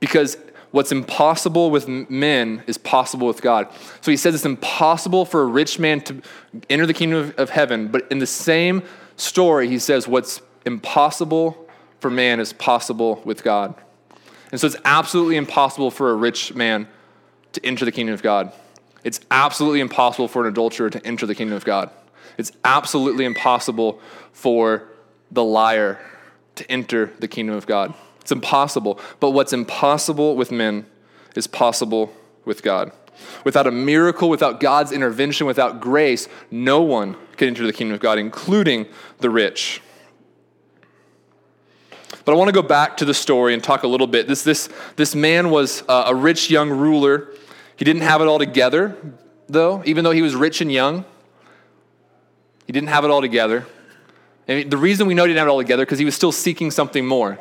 Because 0.00 0.38
what's 0.70 0.92
impossible 0.92 1.70
with 1.70 1.86
men 1.88 2.62
is 2.66 2.78
possible 2.78 3.26
with 3.26 3.42
god. 3.42 3.68
So 4.00 4.10
he 4.10 4.16
says 4.16 4.34
it's 4.34 4.46
impossible 4.46 5.26
for 5.26 5.42
a 5.42 5.46
rich 5.46 5.78
man 5.78 6.00
to 6.02 6.22
enter 6.70 6.86
the 6.86 6.94
kingdom 6.94 7.18
of, 7.18 7.34
of 7.36 7.50
heaven. 7.50 7.88
But 7.88 8.10
in 8.10 8.20
the 8.20 8.26
same 8.26 8.82
story 9.16 9.68
he 9.68 9.78
says 9.78 10.08
what's 10.08 10.40
impossible 10.64 11.68
for 12.00 12.10
man 12.10 12.40
is 12.40 12.54
possible 12.54 13.20
with 13.24 13.42
god 13.42 13.74
and 14.56 14.60
so 14.62 14.68
it's 14.68 14.76
absolutely 14.86 15.36
impossible 15.36 15.90
for 15.90 16.10
a 16.10 16.14
rich 16.14 16.54
man 16.54 16.88
to 17.52 17.62
enter 17.62 17.84
the 17.84 17.92
kingdom 17.92 18.14
of 18.14 18.22
God. 18.22 18.54
It's 19.04 19.20
absolutely 19.30 19.80
impossible 19.80 20.28
for 20.28 20.46
an 20.46 20.48
adulterer 20.48 20.88
to 20.88 21.06
enter 21.06 21.26
the 21.26 21.34
kingdom 21.34 21.54
of 21.58 21.66
God. 21.66 21.90
It's 22.38 22.52
absolutely 22.64 23.26
impossible 23.26 24.00
for 24.32 24.84
the 25.30 25.44
liar 25.44 26.00
to 26.54 26.72
enter 26.72 27.12
the 27.18 27.28
kingdom 27.28 27.54
of 27.54 27.66
God. 27.66 27.92
It's 28.22 28.32
impossible. 28.32 28.98
But 29.20 29.32
what's 29.32 29.52
impossible 29.52 30.36
with 30.36 30.50
men 30.50 30.86
is 31.34 31.46
possible 31.46 32.10
with 32.46 32.62
God. 32.62 32.92
Without 33.44 33.66
a 33.66 33.70
miracle, 33.70 34.30
without 34.30 34.58
God's 34.58 34.90
intervention, 34.90 35.46
without 35.46 35.82
grace, 35.82 36.30
no 36.50 36.80
one 36.80 37.14
can 37.36 37.48
enter 37.48 37.66
the 37.66 37.74
kingdom 37.74 37.94
of 37.94 38.00
God, 38.00 38.18
including 38.18 38.86
the 39.18 39.28
rich. 39.28 39.82
But 42.26 42.32
I 42.32 42.34
want 42.34 42.48
to 42.48 42.52
go 42.52 42.60
back 42.60 42.96
to 42.96 43.04
the 43.04 43.14
story 43.14 43.54
and 43.54 43.62
talk 43.62 43.84
a 43.84 43.86
little 43.86 44.08
bit. 44.08 44.26
This, 44.26 44.42
this, 44.42 44.68
this 44.96 45.14
man 45.14 45.48
was 45.48 45.84
uh, 45.88 46.04
a 46.08 46.14
rich 46.14 46.50
young 46.50 46.70
ruler. 46.70 47.28
He 47.76 47.84
didn't 47.84 48.02
have 48.02 48.20
it 48.20 48.26
all 48.26 48.40
together, 48.40 48.96
though, 49.48 49.80
even 49.86 50.02
though 50.02 50.10
he 50.10 50.22
was 50.22 50.34
rich 50.34 50.60
and 50.60 50.70
young. 50.70 51.04
He 52.66 52.72
didn't 52.72 52.88
have 52.88 53.04
it 53.04 53.12
all 53.12 53.20
together. 53.20 53.64
And 54.48 54.68
the 54.68 54.76
reason 54.76 55.06
we 55.06 55.14
know 55.14 55.22
he 55.22 55.28
didn't 55.28 55.38
have 55.38 55.46
it 55.46 55.50
all 55.52 55.58
together 55.58 55.84
because 55.84 56.00
he 56.00 56.04
was 56.04 56.16
still 56.16 56.32
seeking 56.32 56.72
something 56.72 57.06
more. 57.06 57.38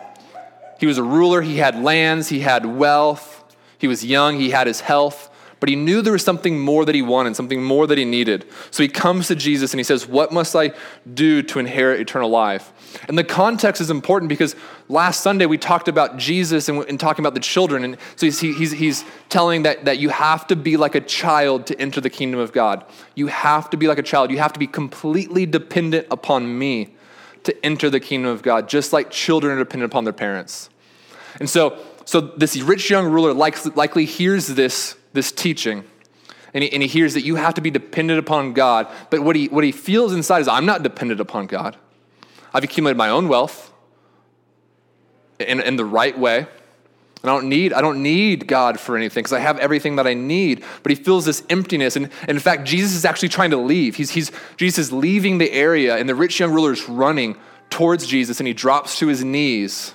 He 0.80 0.86
was 0.86 1.00
a 1.00 1.04
ruler, 1.04 1.42
he 1.42 1.58
had 1.58 1.82
lands, 1.82 2.30
he 2.30 2.42
had 2.42 2.64
wealth, 2.66 3.44
he 3.80 3.88
was 3.88 4.06
young, 4.06 4.40
he 4.40 4.52
had 4.52 4.68
his 4.68 4.82
health, 4.82 5.35
but 5.60 5.70
he 5.70 5.76
knew 5.76 6.02
there 6.02 6.14
was 6.14 6.24
something 6.24 6.60
more 6.60 6.86
that 6.86 6.96
he 6.96 7.02
wanted, 7.02 7.36
something 7.36 7.64
more 7.64 7.88
that 7.88 7.98
he 7.98 8.06
needed. 8.06 8.46
So 8.72 8.84
he 8.84 8.90
comes 8.90 9.28
to 9.28 9.36
Jesus 9.36 9.74
and 9.74 9.80
he 9.80 9.84
says, 9.84 10.08
What 10.08 10.32
must 10.32 10.56
I 10.56 10.72
do 11.14 11.42
to 11.44 11.60
inherit 11.60 12.02
eternal 12.02 12.30
life? 12.30 12.74
And 13.08 13.18
the 13.18 13.24
context 13.24 13.82
is 13.82 13.90
important 13.90 14.30
because 14.30 14.56
last 14.90 15.22
Sunday 15.22 15.46
we 15.46 15.58
talked 15.58 15.88
about 15.88 16.18
Jesus 16.18 16.70
and, 16.70 16.84
and 16.86 17.00
talking 17.00 17.24
about 17.24 17.34
the 17.34 17.40
children. 17.40 17.84
And 17.84 17.98
so 18.16 18.26
he's, 18.26 18.40
he's, 18.40 18.72
he's 18.72 19.06
telling 19.30 19.64
that, 19.64 19.86
that 19.86 19.98
you 20.00 20.10
have 20.10 20.46
to 20.48 20.56
be 20.56 20.78
like 20.78 20.96
a 20.96 21.02
child 21.02 21.68
to 21.68 21.80
enter 21.80 22.02
the 22.02 22.10
kingdom 22.10 22.40
of 22.40 22.52
God. 22.52 22.86
You 23.16 23.28
have 23.28 23.70
to 23.72 23.78
be 23.78 23.88
like 23.88 23.98
a 23.98 24.04
child. 24.04 24.32
You 24.32 24.38
have 24.40 24.54
to 24.54 24.60
be 24.60 24.68
completely 24.68 25.46
dependent 25.46 26.08
upon 26.12 26.58
me 26.58 26.96
to 27.44 27.66
enter 27.66 27.90
the 27.90 28.00
kingdom 28.00 28.32
of 28.32 28.42
God, 28.42 28.68
just 28.68 28.92
like 28.92 29.10
children 29.12 29.56
are 29.56 29.60
dependent 29.60 29.92
upon 29.92 30.04
their 30.04 30.14
parents. 30.14 30.70
And 31.40 31.50
so, 31.50 31.78
so 32.06 32.22
this 32.22 32.58
rich 32.58 32.90
young 32.90 33.06
ruler 33.08 33.34
likely, 33.34 33.72
likely 33.72 34.06
hears 34.06 34.48
this, 34.48 34.96
this 35.16 35.32
teaching. 35.32 35.84
And 36.54 36.64
he, 36.64 36.72
and 36.72 36.82
he 36.82 36.88
hears 36.88 37.16
that 37.16 37.24
you 37.24 37.36
have 37.36 37.56
to 37.56 37.62
be 37.62 37.72
dependent 37.72 38.20
upon 38.20 38.54
God. 38.54 38.88
But 39.10 39.24
what 39.24 39.36
he, 39.36 39.48
what 39.48 39.64
he 39.64 39.72
feels 39.72 40.14
inside 40.14 40.40
is, 40.40 40.48
I'm 40.48 40.66
not 40.66 40.84
dependent 40.84 41.20
upon 41.20 41.48
God. 41.48 41.76
I've 42.54 42.64
accumulated 42.64 42.98
my 42.98 43.10
own 43.10 43.28
wealth 43.28 43.74
in, 45.40 45.60
in 45.60 45.76
the 45.76 45.84
right 45.84 46.18
way. 46.18 46.48
And 47.26 47.32
I 47.32 47.36
don't 47.36 47.50
need, 47.50 47.74
I 47.74 47.82
don't 47.82 48.04
need 48.04 48.48
God 48.48 48.80
for 48.80 48.96
anything 48.96 49.24
because 49.24 49.34
I 49.34 49.40
have 49.40 49.58
everything 49.58 49.96
that 49.96 50.06
I 50.06 50.14
need. 50.14 50.64
But 50.84 50.92
he 50.92 50.96
feels 50.96 51.26
this 51.26 51.44
emptiness. 51.50 51.96
And, 51.96 52.10
and 52.22 52.30
in 52.30 52.40
fact, 52.40 52.66
Jesus 52.66 52.94
is 52.94 53.04
actually 53.04 53.30
trying 53.30 53.50
to 53.50 53.58
leave. 53.58 53.96
He's, 53.96 54.12
he's, 54.12 54.32
Jesus 54.58 54.88
is 54.88 54.94
leaving 54.94 55.40
the 55.40 55.52
area, 55.52 55.98
and 55.98 56.08
the 56.08 56.14
rich 56.14 56.40
young 56.40 56.54
ruler 56.54 56.72
is 56.72 56.88
running 56.88 57.36
towards 57.72 58.06
Jesus, 58.06 58.40
and 58.40 58.48
he 58.48 58.54
drops 58.54 59.00
to 59.00 59.08
his 59.08 59.24
knees. 59.24 59.94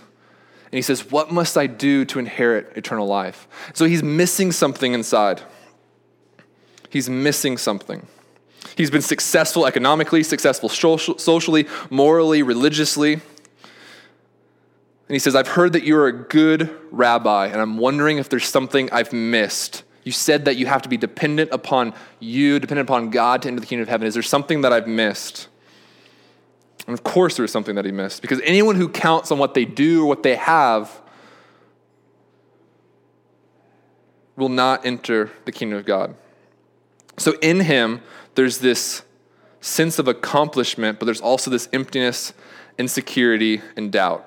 And 0.72 0.78
he 0.78 0.82
says, 0.82 1.10
What 1.10 1.32
must 1.32 1.56
I 1.56 1.66
do 1.66 2.04
to 2.06 2.18
inherit 2.18 2.76
eternal 2.76 3.06
life? 3.06 3.48
So 3.74 3.86
he's 3.86 4.02
missing 4.02 4.52
something 4.52 4.92
inside. 4.92 5.42
He's 6.88 7.08
missing 7.08 7.56
something. 7.56 8.06
He's 8.76 8.90
been 8.90 9.02
successful 9.02 9.66
economically, 9.66 10.22
successful 10.22 10.68
socially, 10.68 11.66
morally, 11.88 12.42
religiously. 12.42 13.14
And 13.14 13.22
he 15.16 15.18
says, 15.18 15.34
I've 15.34 15.48
heard 15.48 15.72
that 15.72 15.82
you're 15.82 16.06
a 16.06 16.12
good 16.12 16.70
rabbi, 16.92 17.46
and 17.46 17.60
I'm 17.60 17.78
wondering 17.78 18.18
if 18.18 18.28
there's 18.28 18.46
something 18.46 18.88
I've 18.92 19.12
missed. 19.12 19.82
You 20.04 20.12
said 20.12 20.44
that 20.44 20.56
you 20.56 20.66
have 20.66 20.82
to 20.82 20.88
be 20.88 20.96
dependent 20.96 21.50
upon 21.52 21.94
you, 22.20 22.60
dependent 22.60 22.88
upon 22.88 23.10
God 23.10 23.42
to 23.42 23.48
enter 23.48 23.60
the 23.60 23.66
kingdom 23.66 23.82
of 23.82 23.88
heaven. 23.88 24.06
Is 24.06 24.14
there 24.14 24.22
something 24.22 24.60
that 24.60 24.72
I've 24.72 24.86
missed? 24.86 25.48
And 26.86 26.94
of 26.94 27.04
course, 27.04 27.36
there 27.36 27.42
was 27.42 27.52
something 27.52 27.74
that 27.74 27.84
he 27.84 27.92
missed, 27.92 28.22
because 28.22 28.40
anyone 28.42 28.76
who 28.76 28.88
counts 28.88 29.30
on 29.30 29.38
what 29.38 29.54
they 29.54 29.64
do 29.64 30.02
or 30.02 30.06
what 30.06 30.22
they 30.22 30.36
have 30.36 31.00
will 34.36 34.48
not 34.48 34.86
enter 34.86 35.30
the 35.44 35.52
kingdom 35.52 35.78
of 35.78 35.84
God. 35.84 36.14
So 37.18 37.34
in 37.42 37.60
him, 37.60 38.00
there's 38.34 38.58
this 38.58 39.02
sense 39.60 39.98
of 39.98 40.08
accomplishment, 40.08 40.98
but 40.98 41.04
there's 41.04 41.20
also 41.20 41.50
this 41.50 41.68
emptiness, 41.74 42.32
insecurity, 42.78 43.60
and 43.76 43.92
doubt. 43.92 44.26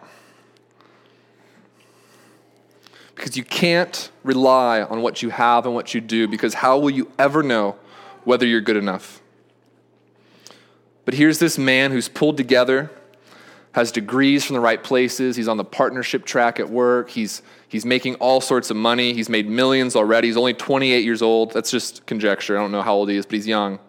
Because 3.16 3.36
you 3.36 3.44
can't 3.44 4.12
rely 4.24 4.84
on 4.84 5.02
what 5.02 5.24
you 5.24 5.32
have 5.32 5.66
and 5.66 5.74
what 5.74 5.96
you 5.96 6.02
do, 6.02 6.28
because 6.28 6.54
how 6.54 6.78
will 6.78 6.92
you 6.92 7.12
ever 7.18 7.42
know 7.42 7.76
whether 8.24 8.46
you're 8.46 8.62
good 8.62 8.78
enough? 8.78 9.23
But 11.06 11.14
here's 11.16 11.40
this 11.40 11.58
man 11.58 11.92
who's 11.92 12.08
pulled 12.08 12.38
together, 12.38 12.90
has 13.74 13.92
degrees 13.92 14.46
from 14.46 14.54
the 14.54 14.60
right 14.60 14.84
places, 14.84 15.36
he's 15.36 15.48
on 15.48 15.58
the 15.58 15.66
partnership 15.66 16.26
track 16.26 16.60
at 16.60 16.70
work, 16.70 17.10
he's, 17.10 17.42
he's 17.68 17.86
making 17.86 18.16
all 18.16 18.40
sorts 18.40 18.70
of 18.70 18.78
money, 18.78 19.14
he's 19.14 19.30
made 19.30 19.50
millions 19.50 19.96
already, 19.96 20.28
he's 20.28 20.38
only 20.38 20.54
28 20.54 21.04
years 21.04 21.22
old. 21.22 21.52
That's 21.54 21.72
just 21.72 22.06
conjecture. 22.06 22.58
I 22.58 22.62
don't 22.62 22.72
know 22.72 22.82
how 22.82 22.94
old 22.94 23.10
he 23.10 23.18
is, 23.18 23.26
but 23.26 23.34
he's 23.34 23.48
young. 23.48 23.80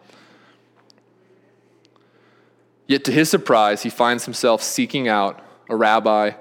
Yet 2.86 3.04
to 3.04 3.12
his 3.12 3.30
surprise, 3.30 3.82
he 3.82 3.90
finds 3.90 4.24
himself 4.24 4.62
seeking 4.62 5.08
out 5.08 5.40
a 5.68 5.76
rabbi, 5.76 6.32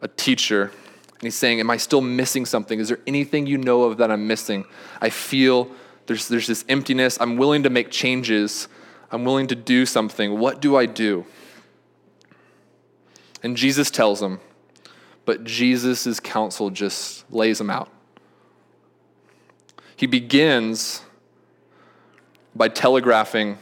a 0.00 0.08
teacher, 0.08 0.62
and 0.64 1.22
he's 1.22 1.34
saying, 1.34 1.60
Am 1.60 1.70
I 1.70 1.78
still 1.78 2.00
missing 2.00 2.44
something? 2.44 2.78
Is 2.78 2.88
there 2.88 3.00
anything 3.06 3.46
you 3.46 3.58
know 3.58 3.84
of 3.84 3.96
that 3.98 4.10
I'm 4.10 4.26
missing? 4.26 4.66
I 5.00 5.10
feel 5.10 5.68
there's, 6.06 6.28
there's 6.28 6.46
this 6.46 6.64
emptiness. 6.68 7.18
I'm 7.20 7.36
willing 7.36 7.62
to 7.62 7.70
make 7.70 7.90
changes. 7.90 8.68
I'm 9.14 9.24
willing 9.24 9.46
to 9.46 9.54
do 9.54 9.86
something. 9.86 10.40
What 10.40 10.60
do 10.60 10.76
I 10.76 10.86
do? 10.86 11.24
And 13.44 13.56
Jesus 13.56 13.88
tells 13.88 14.20
him, 14.20 14.40
but 15.24 15.44
Jesus' 15.44 16.18
counsel 16.18 16.68
just 16.68 17.30
lays 17.32 17.60
him 17.60 17.70
out. 17.70 17.90
He 19.94 20.06
begins 20.06 21.02
by 22.56 22.68
telegraphing 22.68 23.58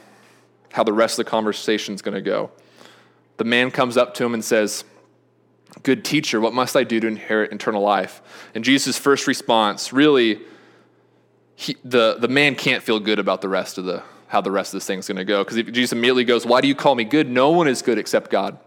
how 0.73 0.85
the 0.85 0.93
rest 0.95 1.19
of 1.19 1.27
the 1.27 1.31
conversation 1.31 1.95
is 1.95 2.01
going 2.01 2.15
to 2.15 2.23
go. 2.23 2.51
The 3.37 3.45
man 3.45 3.71
comes 3.71 3.99
up 3.99 4.15
to 4.15 4.25
him 4.25 4.33
and 4.33 4.43
says, 4.43 4.85
Good 5.83 6.03
teacher, 6.03 6.41
what 6.41 6.55
must 6.55 6.77
I 6.77 6.85
do 6.85 6.99
to 7.01 7.07
inherit 7.07 7.53
eternal 7.53 7.83
life? 7.83 8.23
And 8.55 8.65
Jesus' 8.65 8.99
first 8.99 9.27
response 9.27 9.93
really, 9.93 10.41
he, 11.57 11.77
the, 11.85 12.17
the 12.19 12.29
man 12.29 12.55
can't 12.55 12.83
feel 12.83 13.01
good 13.01 13.19
about 13.19 13.43
the 13.43 13.49
rest 13.51 13.77
of 13.77 13.85
the 13.85 14.03
how 14.33 14.41
the 14.41 14.51
rest 14.51 14.75
of 14.75 14.79
this 14.79 14.87
thing's 14.87 15.07
going 15.07 15.19
to 15.19 15.25
go 15.25 15.45
because 15.45 15.63
Jesus 15.73 15.93
immediately 15.93 16.25
goes, 16.25 16.45
"Why 16.45 16.61
do 16.61 16.67
you 16.67 16.75
call 16.75 16.95
me 16.95 17.05
good? 17.05 17.29
No 17.31 17.51
one 17.51 17.69
is 17.69 17.83
good 17.83 17.99
except 17.99 18.31
God." 18.31 18.59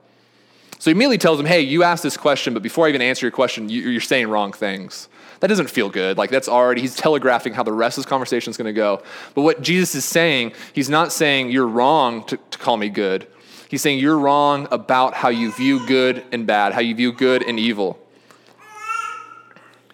So 0.79 0.89
he 0.89 0.91
immediately 0.91 1.17
tells 1.17 1.39
him, 1.39 1.45
"Hey, 1.45 1.62
you 1.62 1.84
asked 1.84 2.03
this 2.03 2.15
question, 2.17 2.53
but 2.53 2.63
before 2.63 2.86
I 2.86 2.89
even 2.89 3.01
answer 3.01 3.25
your 3.25 3.31
question, 3.31 3.67
you're 3.67 4.00
saying 4.00 4.29
wrong 4.29 4.53
things." 4.53 5.10
That 5.41 5.48
doesn't 5.48 5.69
feel 5.69 5.89
good. 5.89 6.17
Like 6.17 6.29
that's 6.29 6.48
already, 6.48 6.81
he's 6.81 6.95
telegraphing 6.95 7.53
how 7.53 7.63
the 7.63 7.74
rest 7.74 7.98
of 7.98 8.03
this 8.03 8.10
conversation 8.10 8.51
is 8.51 8.57
going 8.57 8.74
to 8.74 8.74
go. 8.74 9.03
But 9.34 9.41
what 9.41 9.62
Jesus 9.62 9.93
is 9.95 10.05
saying, 10.05 10.53
he's 10.74 10.89
not 10.89 11.12
saying 11.12 11.51
you're 11.51 11.67
wrong 11.67 12.24
to, 12.25 12.38
to 12.38 12.57
call 12.57 12.77
me 12.77 12.89
good. 12.89 13.27
He's 13.69 13.81
saying 13.81 14.00
you're 14.00 14.17
wrong 14.17 14.67
about 14.72 15.13
how 15.13 15.29
you 15.29 15.51
view 15.51 15.86
good 15.88 16.24
and 16.31 16.48
bad, 16.48 16.74
how 16.74 16.79
you 16.79 16.95
view 16.95 17.12
good 17.12 17.43
and 17.43 17.60
evil. 17.60 18.00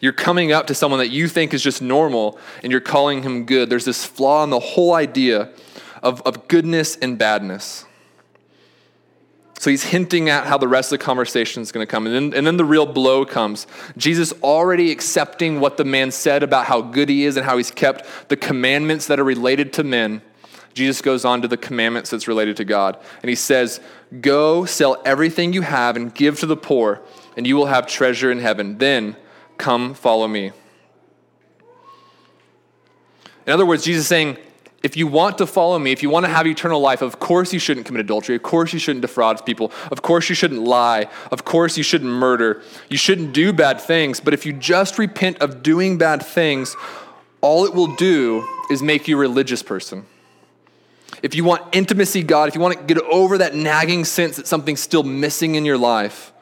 You're 0.01 0.13
coming 0.13 0.51
up 0.51 0.67
to 0.67 0.74
someone 0.74 1.00
that 1.00 1.12
you 1.12 1.27
think 1.27 1.53
is 1.53 1.62
just 1.62 1.81
normal 1.81 2.39
and 2.63 2.72
you're 2.72 2.81
calling 2.81 3.22
him 3.22 3.46
good. 3.46 3.70
There's 3.70 3.86
this 3.86 4.03
flaw 4.03 4.43
in 4.43 4.50
the 4.50 4.60
whole 4.60 4.93
idea 4.93 5.50
of, 6.01 6.22
of 6.24 6.48
goodness 6.48 6.98
and 6.98 7.17
badness. 7.17 7.86
So 9.60 9.70
he's 9.70 9.84
hinting 9.84 10.27
at 10.27 10.48
how 10.48 10.58
the 10.58 10.67
rest 10.67 10.91
of 10.91 10.98
the 10.98 11.05
conversation 11.05 11.62
is 11.62 11.72
going 11.72 11.86
to 11.86 11.89
come. 11.89 12.08
And 12.08 12.15
then, 12.15 12.34
and 12.34 12.48
then 12.48 12.58
the 12.58 12.65
real 12.65 12.88
blow 12.88 13.25
comes. 13.25 13.67
Jesus 13.96 14.34
already 14.41 14.89
accepting 14.89 15.60
what 15.60 15.77
the 15.77 15.86
man 15.86 16.10
said 16.10 16.41
about 16.41 16.65
how 16.65 16.81
good 16.81 17.10
he 17.10 17.25
is 17.25 17.38
and 17.38 17.46
how 17.46 17.58
he's 17.58 17.70
kept 17.70 18.29
the 18.29 18.36
commandments 18.36 19.05
that 19.05 19.20
are 19.20 19.24
related 19.24 19.72
to 19.74 19.84
men. 19.84 20.24
Jesus 20.74 21.00
goes 21.00 21.25
on 21.25 21.43
to 21.43 21.48
the 21.48 21.58
commandments 21.58 22.10
that's 22.10 22.27
related 22.27 22.58
to 22.58 22.65
God. 22.65 22.98
And 23.22 23.29
he 23.29 23.36
says, 23.36 23.81
Go 24.20 24.65
sell 24.65 25.00
everything 25.05 25.53
you 25.53 25.62
have 25.62 25.96
and 25.96 26.12
give 26.12 26.39
to 26.39 26.48
the 26.48 26.58
poor, 26.58 27.01
and 27.38 27.46
you 27.46 27.55
will 27.55 27.67
have 27.67 27.86
treasure 27.86 28.31
in 28.31 28.39
heaven. 28.39 28.79
Then 28.79 29.15
come 29.62 29.94
follow 29.94 30.27
me. 30.27 30.51
In 33.46 33.53
other 33.53 33.65
words, 33.65 33.84
Jesus 33.84 34.01
is 34.01 34.08
saying, 34.08 34.38
if 34.84 34.98
you 34.98 35.06
want 35.06 35.38
to 35.38 35.46
follow 35.46 35.77
me, 35.77 35.91
if 35.91 36.01
you 36.01 36.10
want 36.10 36.25
to 36.25 36.32
have 36.32 36.48
eternal 36.48 36.82
life, 36.82 37.03
of 37.03 37.20
course 37.20 37.53
you 37.53 37.60
shouldn't 37.60 37.86
commit 37.86 38.01
adultery. 38.01 38.36
Of 38.36 38.41
course 38.41 38.74
you 38.74 38.80
shouldn't 38.80 39.03
defraud 39.03 39.46
people. 39.46 39.72
Of 39.91 40.01
course 40.01 40.27
you 40.27 40.36
shouldn't 40.36 40.63
lie. 40.63 41.08
Of 41.32 41.46
course 41.46 41.77
you 41.77 41.84
shouldn't 41.84 42.12
murder. 42.12 42.63
You 42.89 42.98
shouldn't 42.98 43.34
do 43.34 43.53
bad 43.53 43.80
things. 43.80 44.20
But 44.20 44.34
if 44.34 44.46
you 44.46 44.53
just 44.53 44.98
repent 44.98 45.38
of 45.39 45.62
doing 45.62 46.00
bad 46.00 46.24
things, 46.24 46.75
all 47.41 47.65
it 47.65 47.75
will 47.75 47.96
do 47.96 48.48
is 48.72 48.82
make 48.82 49.08
you 49.08 49.18
a 49.18 49.20
religious 49.20 49.62
person. 49.62 50.06
If 51.22 51.36
you 51.36 51.44
want 51.44 51.63
intimacy, 51.72 52.24
God, 52.24 52.48
if 52.50 52.56
you 52.56 52.62
want 52.62 52.77
to 52.80 52.84
get 52.84 52.98
over 53.03 53.38
that 53.38 53.53
nagging 53.53 54.06
sense 54.06 54.38
that 54.38 54.48
something's 54.48 54.80
still 54.80 55.03
missing 55.03 55.53
in 55.53 55.65
your 55.65 55.77
life, 55.77 56.34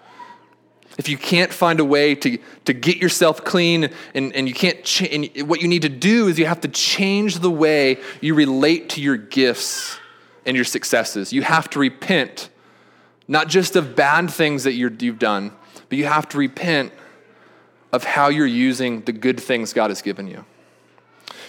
if 1.00 1.08
you 1.08 1.18
can't 1.18 1.54
find 1.54 1.80
a 1.80 1.86
way 1.86 2.14
to, 2.14 2.38
to 2.66 2.74
get 2.74 2.98
yourself 2.98 3.46
clean 3.46 3.90
and, 4.14 4.36
and 4.36 4.50
you 4.50 4.54
can't 4.54 5.02
and 5.02 5.30
what 5.48 5.62
you 5.62 5.68
need 5.70 5.84
to 5.84 5.90
do 5.90 6.28
is 6.28 6.38
you 6.38 6.46
have 6.46 6.60
to 6.60 6.68
change 6.68 7.40
the 7.40 7.50
way 7.50 7.98
you 8.20 8.36
relate 8.36 8.90
to 8.90 9.02
your 9.02 9.16
gifts 9.16 9.98
and 10.46 10.58
your 10.58 10.66
successes. 10.66 11.32
You 11.32 11.42
have 11.42 11.70
to 11.70 11.80
repent 11.80 12.50
not 13.30 13.48
just 13.48 13.78
of 13.78 13.96
bad 13.96 14.30
things 14.30 14.66
that 14.66 14.74
you 14.74 14.94
you've 15.00 15.20
done 15.20 15.54
but 15.88 15.98
you 15.98 16.04
have 16.04 16.28
to 16.30 16.38
repent 16.38 16.92
of 17.94 18.04
how 18.04 18.28
you're 18.28 18.46
using 18.46 19.00
the 19.02 19.14
good 19.14 19.40
things 19.40 19.72
god 19.72 19.90
has 19.90 20.02
given 20.02 20.28
you. 20.28 20.44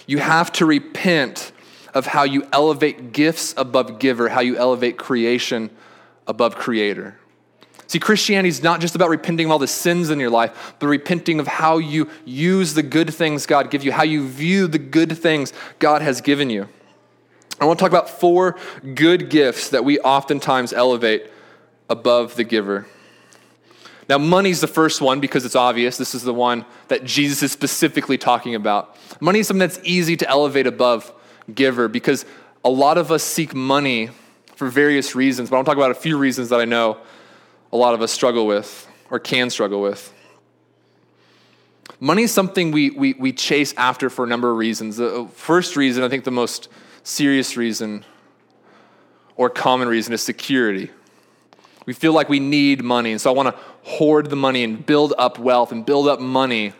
You 0.07 0.19
have 0.19 0.53
to 0.53 0.65
repent 0.65 1.51
of 1.93 2.07
how 2.07 2.23
you 2.23 2.47
elevate 2.53 3.11
gifts 3.11 3.53
above 3.57 3.99
giver 3.99 4.29
how 4.29 4.39
you 4.39 4.55
elevate 4.55 4.97
creation 4.97 5.69
above 6.25 6.55
creator 6.55 7.17
See, 7.91 7.99
Christianity 7.99 8.47
is 8.47 8.63
not 8.63 8.79
just 8.79 8.95
about 8.95 9.09
repenting 9.09 9.47
of 9.47 9.51
all 9.51 9.59
the 9.59 9.67
sins 9.67 10.11
in 10.11 10.17
your 10.17 10.29
life, 10.29 10.75
but 10.79 10.87
repenting 10.87 11.41
of 11.41 11.47
how 11.47 11.77
you 11.77 12.07
use 12.23 12.73
the 12.73 12.83
good 12.83 13.13
things 13.13 13.45
God 13.45 13.69
gives 13.69 13.83
you, 13.83 13.91
how 13.91 14.03
you 14.03 14.29
view 14.29 14.67
the 14.67 14.79
good 14.79 15.17
things 15.17 15.51
God 15.77 16.01
has 16.01 16.21
given 16.21 16.49
you. 16.49 16.69
I 17.59 17.65
want 17.65 17.77
to 17.77 17.83
talk 17.83 17.91
about 17.91 18.09
four 18.09 18.57
good 18.95 19.29
gifts 19.29 19.71
that 19.71 19.83
we 19.83 19.99
oftentimes 19.99 20.71
elevate 20.71 21.29
above 21.89 22.37
the 22.37 22.45
giver. 22.45 22.87
Now, 24.07 24.19
money's 24.19 24.61
the 24.61 24.67
first 24.67 25.01
one 25.01 25.19
because 25.19 25.43
it's 25.43 25.57
obvious. 25.57 25.97
This 25.97 26.15
is 26.15 26.23
the 26.23 26.33
one 26.33 26.63
that 26.87 27.03
Jesus 27.03 27.43
is 27.43 27.51
specifically 27.51 28.17
talking 28.17 28.55
about. 28.55 28.95
Money 29.19 29.39
is 29.39 29.47
something 29.47 29.59
that's 29.59 29.81
easy 29.83 30.15
to 30.15 30.29
elevate 30.29 30.65
above 30.65 31.11
giver 31.53 31.89
because 31.89 32.25
a 32.63 32.69
lot 32.69 32.97
of 32.97 33.11
us 33.11 33.21
seek 33.21 33.53
money 33.53 34.11
for 34.55 34.69
various 34.69 35.13
reasons, 35.13 35.49
but 35.49 35.57
I'll 35.57 35.65
talk 35.65 35.75
about 35.75 35.91
a 35.91 35.95
few 35.95 36.17
reasons 36.17 36.47
that 36.49 36.61
I 36.61 36.65
know 36.65 36.97
a 37.71 37.77
lot 37.77 37.93
of 37.93 38.01
us 38.01 38.11
struggle 38.11 38.45
with 38.45 38.87
or 39.09 39.19
can 39.19 39.49
struggle 39.49 39.81
with. 39.81 40.13
Money 41.99 42.23
is 42.23 42.31
something 42.31 42.71
we, 42.71 42.89
we, 42.89 43.13
we 43.13 43.31
chase 43.31 43.73
after 43.77 44.09
for 44.09 44.25
a 44.25 44.27
number 44.27 44.49
of 44.49 44.57
reasons. 44.57 44.97
The 44.97 45.21
uh, 45.21 45.27
first 45.27 45.75
reason, 45.75 46.03
I 46.03 46.09
think 46.09 46.23
the 46.23 46.31
most 46.31 46.67
serious 47.03 47.55
reason 47.57 48.05
or 49.35 49.49
common 49.49 49.87
reason, 49.87 50.13
is 50.13 50.21
security. 50.21 50.89
We 51.85 51.93
feel 51.93 52.13
like 52.13 52.29
we 52.29 52.39
need 52.39 52.83
money, 52.83 53.11
and 53.11 53.19
so 53.19 53.31
I 53.31 53.33
want 53.33 53.55
to 53.55 53.61
hoard 53.83 54.29
the 54.29 54.35
money 54.35 54.63
and 54.63 54.85
build 54.85 55.13
up 55.17 55.39
wealth 55.39 55.71
and 55.71 55.85
build 55.85 56.07
up 56.07 56.19
money 56.19 56.73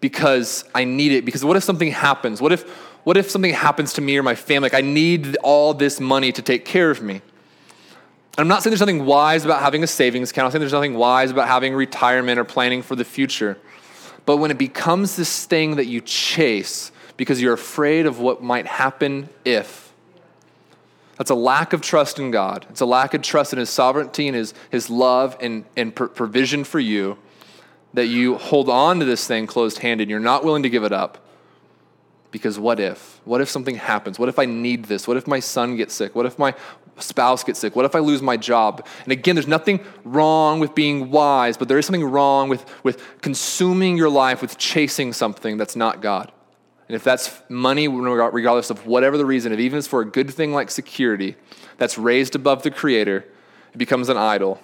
because 0.00 0.64
I 0.74 0.84
need 0.84 1.12
it. 1.12 1.24
Because 1.24 1.44
what 1.44 1.56
if 1.56 1.62
something 1.62 1.90
happens? 1.90 2.40
What 2.40 2.52
if, 2.52 2.68
what 3.04 3.16
if 3.16 3.30
something 3.30 3.52
happens 3.52 3.92
to 3.94 4.00
me 4.00 4.16
or 4.18 4.22
my 4.22 4.34
family? 4.34 4.68
Like 4.70 4.74
I 4.74 4.86
need 4.86 5.36
all 5.42 5.74
this 5.74 6.00
money 6.00 6.32
to 6.32 6.42
take 6.42 6.64
care 6.64 6.90
of 6.90 7.02
me. 7.02 7.22
I'm 8.40 8.48
not 8.48 8.62
saying 8.62 8.70
there's 8.70 8.80
nothing 8.80 9.04
wise 9.04 9.44
about 9.44 9.60
having 9.60 9.82
a 9.82 9.86
savings 9.86 10.30
account. 10.30 10.46
I'm 10.46 10.52
saying 10.52 10.60
there's 10.60 10.72
nothing 10.72 10.94
wise 10.94 11.30
about 11.30 11.48
having 11.48 11.74
retirement 11.74 12.38
or 12.38 12.44
planning 12.44 12.82
for 12.82 12.96
the 12.96 13.04
future. 13.04 13.58
But 14.24 14.38
when 14.38 14.50
it 14.50 14.58
becomes 14.58 15.16
this 15.16 15.46
thing 15.46 15.76
that 15.76 15.86
you 15.86 16.00
chase 16.00 16.92
because 17.16 17.42
you're 17.42 17.54
afraid 17.54 18.06
of 18.06 18.18
what 18.18 18.42
might 18.42 18.66
happen 18.66 19.28
if, 19.44 19.92
that's 21.16 21.30
a 21.30 21.34
lack 21.34 21.74
of 21.74 21.82
trust 21.82 22.18
in 22.18 22.30
God. 22.30 22.64
It's 22.70 22.80
a 22.80 22.86
lack 22.86 23.12
of 23.12 23.20
trust 23.20 23.52
in 23.52 23.58
His 23.58 23.68
sovereignty 23.68 24.26
and 24.26 24.34
His, 24.34 24.54
his 24.70 24.88
love 24.88 25.36
and, 25.40 25.66
and 25.76 25.94
provision 25.94 26.64
for 26.64 26.80
you 26.80 27.18
that 27.92 28.06
you 28.06 28.38
hold 28.38 28.70
on 28.70 29.00
to 29.00 29.04
this 29.04 29.26
thing 29.26 29.46
closed 29.46 29.80
handed. 29.80 30.08
You're 30.08 30.18
not 30.18 30.44
willing 30.44 30.62
to 30.62 30.70
give 30.70 30.84
it 30.84 30.92
up. 30.92 31.18
Because 32.30 32.58
what 32.58 32.78
if? 32.78 33.20
What 33.24 33.40
if 33.40 33.50
something 33.50 33.74
happens? 33.74 34.18
What 34.18 34.28
if 34.28 34.38
I 34.38 34.44
need 34.44 34.84
this? 34.84 35.08
What 35.08 35.16
if 35.16 35.26
my 35.26 35.40
son 35.40 35.76
gets 35.76 35.94
sick? 35.94 36.14
What 36.14 36.26
if 36.26 36.38
my 36.38 36.54
spouse 37.00 37.44
gets 37.44 37.58
sick? 37.58 37.76
What 37.76 37.84
if 37.84 37.94
I 37.94 37.98
lose 37.98 38.22
my 38.22 38.36
job? 38.36 38.86
And 39.04 39.12
again, 39.12 39.34
there's 39.36 39.46
nothing 39.46 39.80
wrong 40.04 40.60
with 40.60 40.74
being 40.74 41.10
wise, 41.10 41.56
but 41.56 41.68
there 41.68 41.78
is 41.78 41.86
something 41.86 42.04
wrong 42.04 42.48
with, 42.48 42.64
with 42.84 43.20
consuming 43.20 43.96
your 43.96 44.10
life 44.10 44.42
with 44.42 44.58
chasing 44.58 45.12
something 45.12 45.56
that's 45.56 45.76
not 45.76 46.00
God. 46.02 46.32
And 46.88 46.96
if 46.96 47.04
that's 47.04 47.40
money, 47.48 47.86
regardless 47.86 48.70
of 48.70 48.84
whatever 48.84 49.16
the 49.16 49.24
reason, 49.24 49.52
if 49.52 49.60
even 49.60 49.78
it's 49.78 49.86
for 49.86 50.00
a 50.00 50.04
good 50.04 50.28
thing 50.28 50.52
like 50.52 50.70
security, 50.70 51.36
that's 51.78 51.96
raised 51.96 52.34
above 52.34 52.64
the 52.64 52.70
Creator, 52.70 53.24
it 53.72 53.78
becomes 53.78 54.08
an 54.08 54.16
idol. 54.16 54.60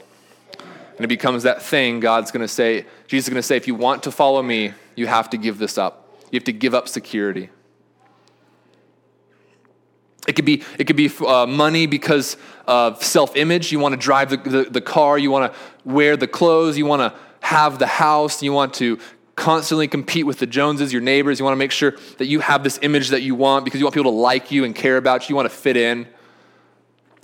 And 0.97 1.05
it 1.05 1.09
becomes 1.09 1.45
that 1.45 1.63
thing 1.63 2.01
God's 2.01 2.31
going 2.31 2.41
to 2.41 2.49
say, 2.49 2.87
Jesus 3.07 3.29
is 3.29 3.31
going 3.33 3.39
to 3.39 3.43
say, 3.43 3.57
if 3.57 3.69
you 3.69 3.75
want 3.75 4.03
to 4.05 4.11
follow 4.11 4.43
me, 4.43 4.73
you 4.97 5.07
have 5.07 5.31
to 5.31 5.37
give 5.37 5.59
this 5.59 5.79
up. 5.79 6.09
You 6.33 6.39
have 6.39 6.45
to 6.45 6.53
give 6.53 6.75
up 6.75 6.89
security. 6.89 7.51
It 10.27 10.35
could 10.35 10.45
be, 10.45 10.63
it 10.79 10.87
could 10.87 10.97
be 10.97 11.11
uh, 11.25 11.47
money 11.47 11.87
because 11.87 12.37
of 12.67 13.03
self 13.03 13.37
image. 13.37 13.71
You 13.71 13.79
want 13.79 13.93
to 13.93 14.01
drive 14.01 14.31
the, 14.31 14.37
the, 14.37 14.63
the 14.65 14.81
car, 14.81 15.19
you 15.19 15.31
want 15.31 15.53
to 15.53 15.59
wear 15.85 16.17
the 16.17 16.27
clothes, 16.27 16.77
you 16.77 16.87
want 16.87 17.01
to 17.01 17.19
have 17.41 17.79
the 17.79 17.87
house, 17.87 18.43
you 18.43 18.53
want 18.53 18.75
to 18.75 18.99
constantly 19.37 19.87
compete 19.87 20.27
with 20.27 20.39
the 20.39 20.47
Joneses, 20.47 20.93
your 20.93 21.03
neighbors. 21.03 21.39
You 21.39 21.45
want 21.45 21.53
to 21.53 21.59
make 21.59 21.71
sure 21.71 21.95
that 22.19 22.27
you 22.27 22.41
have 22.41 22.65
this 22.65 22.79
image 22.83 23.11
that 23.11 23.23
you 23.23 23.35
want 23.35 23.65
because 23.65 23.79
you 23.79 23.87
want 23.87 23.95
people 23.95 24.11
to 24.11 24.19
like 24.19 24.51
you 24.51 24.65
and 24.65 24.75
care 24.75 24.97
about 24.97 25.29
you. 25.29 25.35
You 25.35 25.37
want 25.37 25.51
to 25.51 25.57
fit 25.57 25.77
in. 25.77 26.09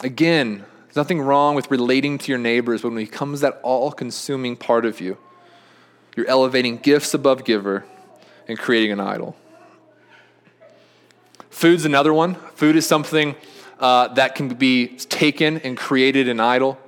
Again, 0.01 0.65
there's 0.85 0.97
nothing 0.97 1.21
wrong 1.21 1.55
with 1.55 1.71
relating 1.71 2.19
to 2.19 2.31
your 2.31 2.39
neighbors, 2.39 2.83
but 2.83 2.91
when 2.91 2.99
it 2.99 3.11
becomes 3.11 3.41
that 3.41 3.59
all 3.63 3.91
consuming 3.91 4.57
part 4.57 4.85
of 4.85 5.01
you, 5.01 5.17
you're 6.15 6.29
elevating 6.29 6.77
gifts 6.77 7.15
above 7.15 7.45
giver 7.45 7.87
and 8.47 8.59
creating 8.59 8.93
an 8.93 9.01
idol. 9.01 9.35
Food's 11.53 11.85
another 11.85 12.15
one. 12.15 12.35
Food 12.55 12.77
is 12.77 12.87
something 12.87 13.37
uh, 13.79 14.09
that 14.15 14.35
can 14.35 14.49
be 14.49 14.89
taken 14.97 15.59
and 15.59 15.77
created 15.77 16.27
an 16.27 16.41
idol. 16.41 16.79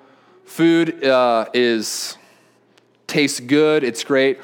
Food 0.47 1.05
uh, 1.05 1.47
is 1.53 2.17
tastes 3.07 3.41
good, 3.41 3.85
it's 3.85 4.03
great. 4.03 4.41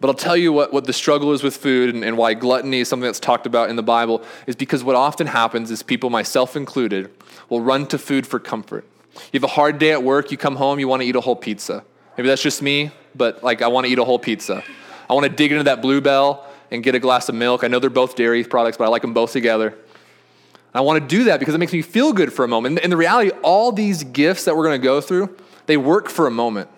But 0.00 0.08
I'll 0.08 0.14
tell 0.14 0.38
you 0.38 0.54
what, 0.54 0.72
what 0.72 0.84
the 0.84 0.92
struggle 0.92 1.32
is 1.32 1.42
with 1.42 1.54
food 1.54 1.94
and, 1.94 2.02
and 2.02 2.16
why 2.16 2.32
gluttony 2.32 2.80
is 2.80 2.88
something 2.88 3.04
that's 3.04 3.20
talked 3.20 3.46
about 3.46 3.68
in 3.68 3.76
the 3.76 3.82
Bible 3.82 4.24
is 4.46 4.56
because 4.56 4.82
what 4.82 4.96
often 4.96 5.26
happens 5.26 5.70
is 5.70 5.82
people, 5.82 6.08
myself 6.08 6.56
included, 6.56 7.10
will 7.50 7.60
run 7.60 7.86
to 7.88 7.98
food 7.98 8.26
for 8.26 8.40
comfort. 8.40 8.86
You 9.32 9.40
have 9.40 9.44
a 9.44 9.48
hard 9.48 9.78
day 9.78 9.92
at 9.92 10.02
work, 10.02 10.30
you 10.30 10.38
come 10.38 10.56
home, 10.56 10.80
you 10.80 10.88
want 10.88 11.02
to 11.02 11.06
eat 11.06 11.14
a 11.14 11.20
whole 11.20 11.36
pizza. 11.36 11.84
Maybe 12.16 12.28
that's 12.28 12.42
just 12.42 12.62
me, 12.62 12.90
but 13.14 13.44
like 13.44 13.60
I 13.60 13.68
want 13.68 13.86
to 13.86 13.92
eat 13.92 13.98
a 13.98 14.04
whole 14.04 14.18
pizza. 14.18 14.64
I 15.08 15.12
want 15.12 15.24
to 15.24 15.30
dig 15.30 15.52
into 15.52 15.64
that 15.64 15.82
Blue 15.82 16.00
Bell 16.00 16.45
and 16.70 16.82
get 16.82 16.94
a 16.94 16.98
glass 16.98 17.28
of 17.28 17.34
milk. 17.34 17.64
I 17.64 17.68
know 17.68 17.78
they're 17.78 17.90
both 17.90 18.16
dairy 18.16 18.42
products, 18.44 18.76
but 18.76 18.84
I 18.84 18.88
like 18.88 19.02
them 19.02 19.14
both 19.14 19.32
together. 19.32 19.76
I 20.74 20.80
want 20.80 21.02
to 21.02 21.08
do 21.08 21.24
that 21.24 21.40
because 21.40 21.54
it 21.54 21.58
makes 21.58 21.72
me 21.72 21.80
feel 21.80 22.12
good 22.12 22.32
for 22.32 22.44
a 22.44 22.48
moment. 22.48 22.80
And 22.82 22.92
the 22.92 22.96
reality, 22.96 23.30
all 23.42 23.72
these 23.72 24.04
gifts 24.04 24.44
that 24.44 24.56
we're 24.56 24.64
going 24.64 24.78
to 24.80 24.84
go 24.84 25.00
through, 25.00 25.34
they 25.64 25.76
work 25.76 26.08
for 26.08 26.26
a 26.26 26.30
moment. 26.30 26.68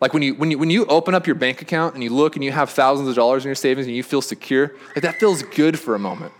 Like 0.00 0.12
when 0.12 0.22
you, 0.22 0.34
when, 0.34 0.50
you, 0.50 0.58
when 0.58 0.70
you 0.70 0.84
open 0.86 1.14
up 1.14 1.26
your 1.26 1.36
bank 1.36 1.62
account 1.62 1.94
and 1.94 2.02
you 2.02 2.10
look 2.10 2.36
and 2.36 2.44
you 2.44 2.52
have 2.52 2.70
thousands 2.70 3.08
of 3.08 3.14
dollars 3.14 3.44
in 3.44 3.48
your 3.48 3.54
savings 3.54 3.86
and 3.86 3.94
you 3.94 4.02
feel 4.02 4.22
secure, 4.22 4.74
like 4.94 5.02
that 5.02 5.16
feels 5.16 5.42
good 5.42 5.78
for 5.78 5.94
a 5.94 5.98
moment. 5.98 6.32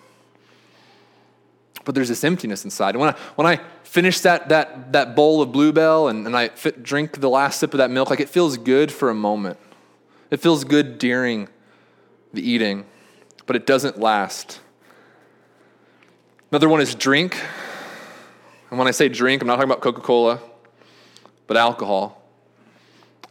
But 1.85 1.95
there's 1.95 2.09
this 2.09 2.23
emptiness 2.23 2.65
inside. 2.65 2.91
And 2.95 3.01
when 3.01 3.11
I, 3.11 3.19
when 3.37 3.47
I 3.47 3.61
finish 3.83 4.21
that, 4.21 4.49
that, 4.51 4.93
that 4.93 5.17
bowl 5.17 5.41
of 5.41 5.53
Blue 5.53 5.73
Bell 5.73 6.09
and, 6.09 6.27
and 6.27 6.37
I 6.37 6.49
fit, 6.49 6.83
drink 6.83 7.21
the 7.21 7.31
last 7.31 7.61
sip 7.61 7.73
of 7.73 7.79
that 7.79 7.91
milk, 7.91 8.11
like 8.11 8.21
it 8.21 8.29
feels 8.29 8.59
good 8.59 8.93
for 8.93 9.11
a 9.11 9.15
moment. 9.15 9.59
It 10.31 10.39
feels 10.41 10.65
good 10.65 10.99
during 10.99 11.49
the 12.33 12.49
eating, 12.49 12.85
but 13.47 13.57
it 13.57 13.67
doesn't 13.67 13.99
last. 13.99 14.61
Another 16.51 16.69
one 16.69 16.81
is 16.81 16.95
drink. 16.95 17.39
And 18.71 18.79
when 18.79 18.89
I 18.89 18.91
say 18.91 19.09
drink, 19.09 19.43
I'm 19.43 19.49
not 19.49 19.57
talking 19.57 19.71
about 19.71 19.83
Coca 19.83 20.01
Cola, 20.01 20.41
but 21.47 21.57
alcohol. 21.57 22.23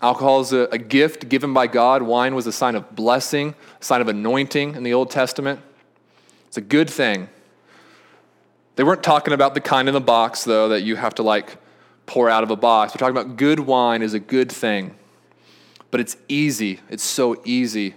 Alcohol 0.01 0.41
is 0.41 0.53
a, 0.53 0.67
a, 0.71 0.77
gift 0.77 1.27
given 1.27 1.53
by 1.53 1.65
God. 1.65 2.03
Wine 2.03 2.35
was 2.35 2.45
a 2.45 2.51
sign 2.51 2.75
of 2.75 2.95
blessing, 2.95 3.55
a 3.81 3.83
sign 3.83 4.01
of 4.01 4.07
anointing 4.07 4.75
in 4.75 4.83
the 4.83 4.93
Old 4.93 5.09
Testament. 5.09 5.59
It's 6.47 6.57
a 6.57 6.61
good 6.61 6.89
thing. 6.89 7.29
They 8.75 8.83
weren't 8.83 9.01
talking 9.01 9.33
about 9.33 9.55
the 9.55 9.61
kind 9.61 9.87
in 9.87 9.95
the 9.95 10.01
box, 10.01 10.43
though, 10.43 10.69
that 10.69 10.81
you 10.83 10.95
have 10.95 11.15
to 11.15 11.23
like 11.23 11.57
pour 12.05 12.29
out 12.29 12.43
of 12.43 12.51
a 12.51 12.55
box. 12.55 12.93
We're 12.93 12.99
talking 12.99 13.17
about 13.17 13.37
good 13.37 13.59
wine 13.59 14.03
is 14.03 14.13
a 14.13 14.19
good 14.19 14.51
thing. 14.51 14.95
But 15.89 15.99
it's 15.99 16.15
easy. 16.27 16.79
It's 16.89 17.03
so 17.03 17.41
easy 17.43 17.95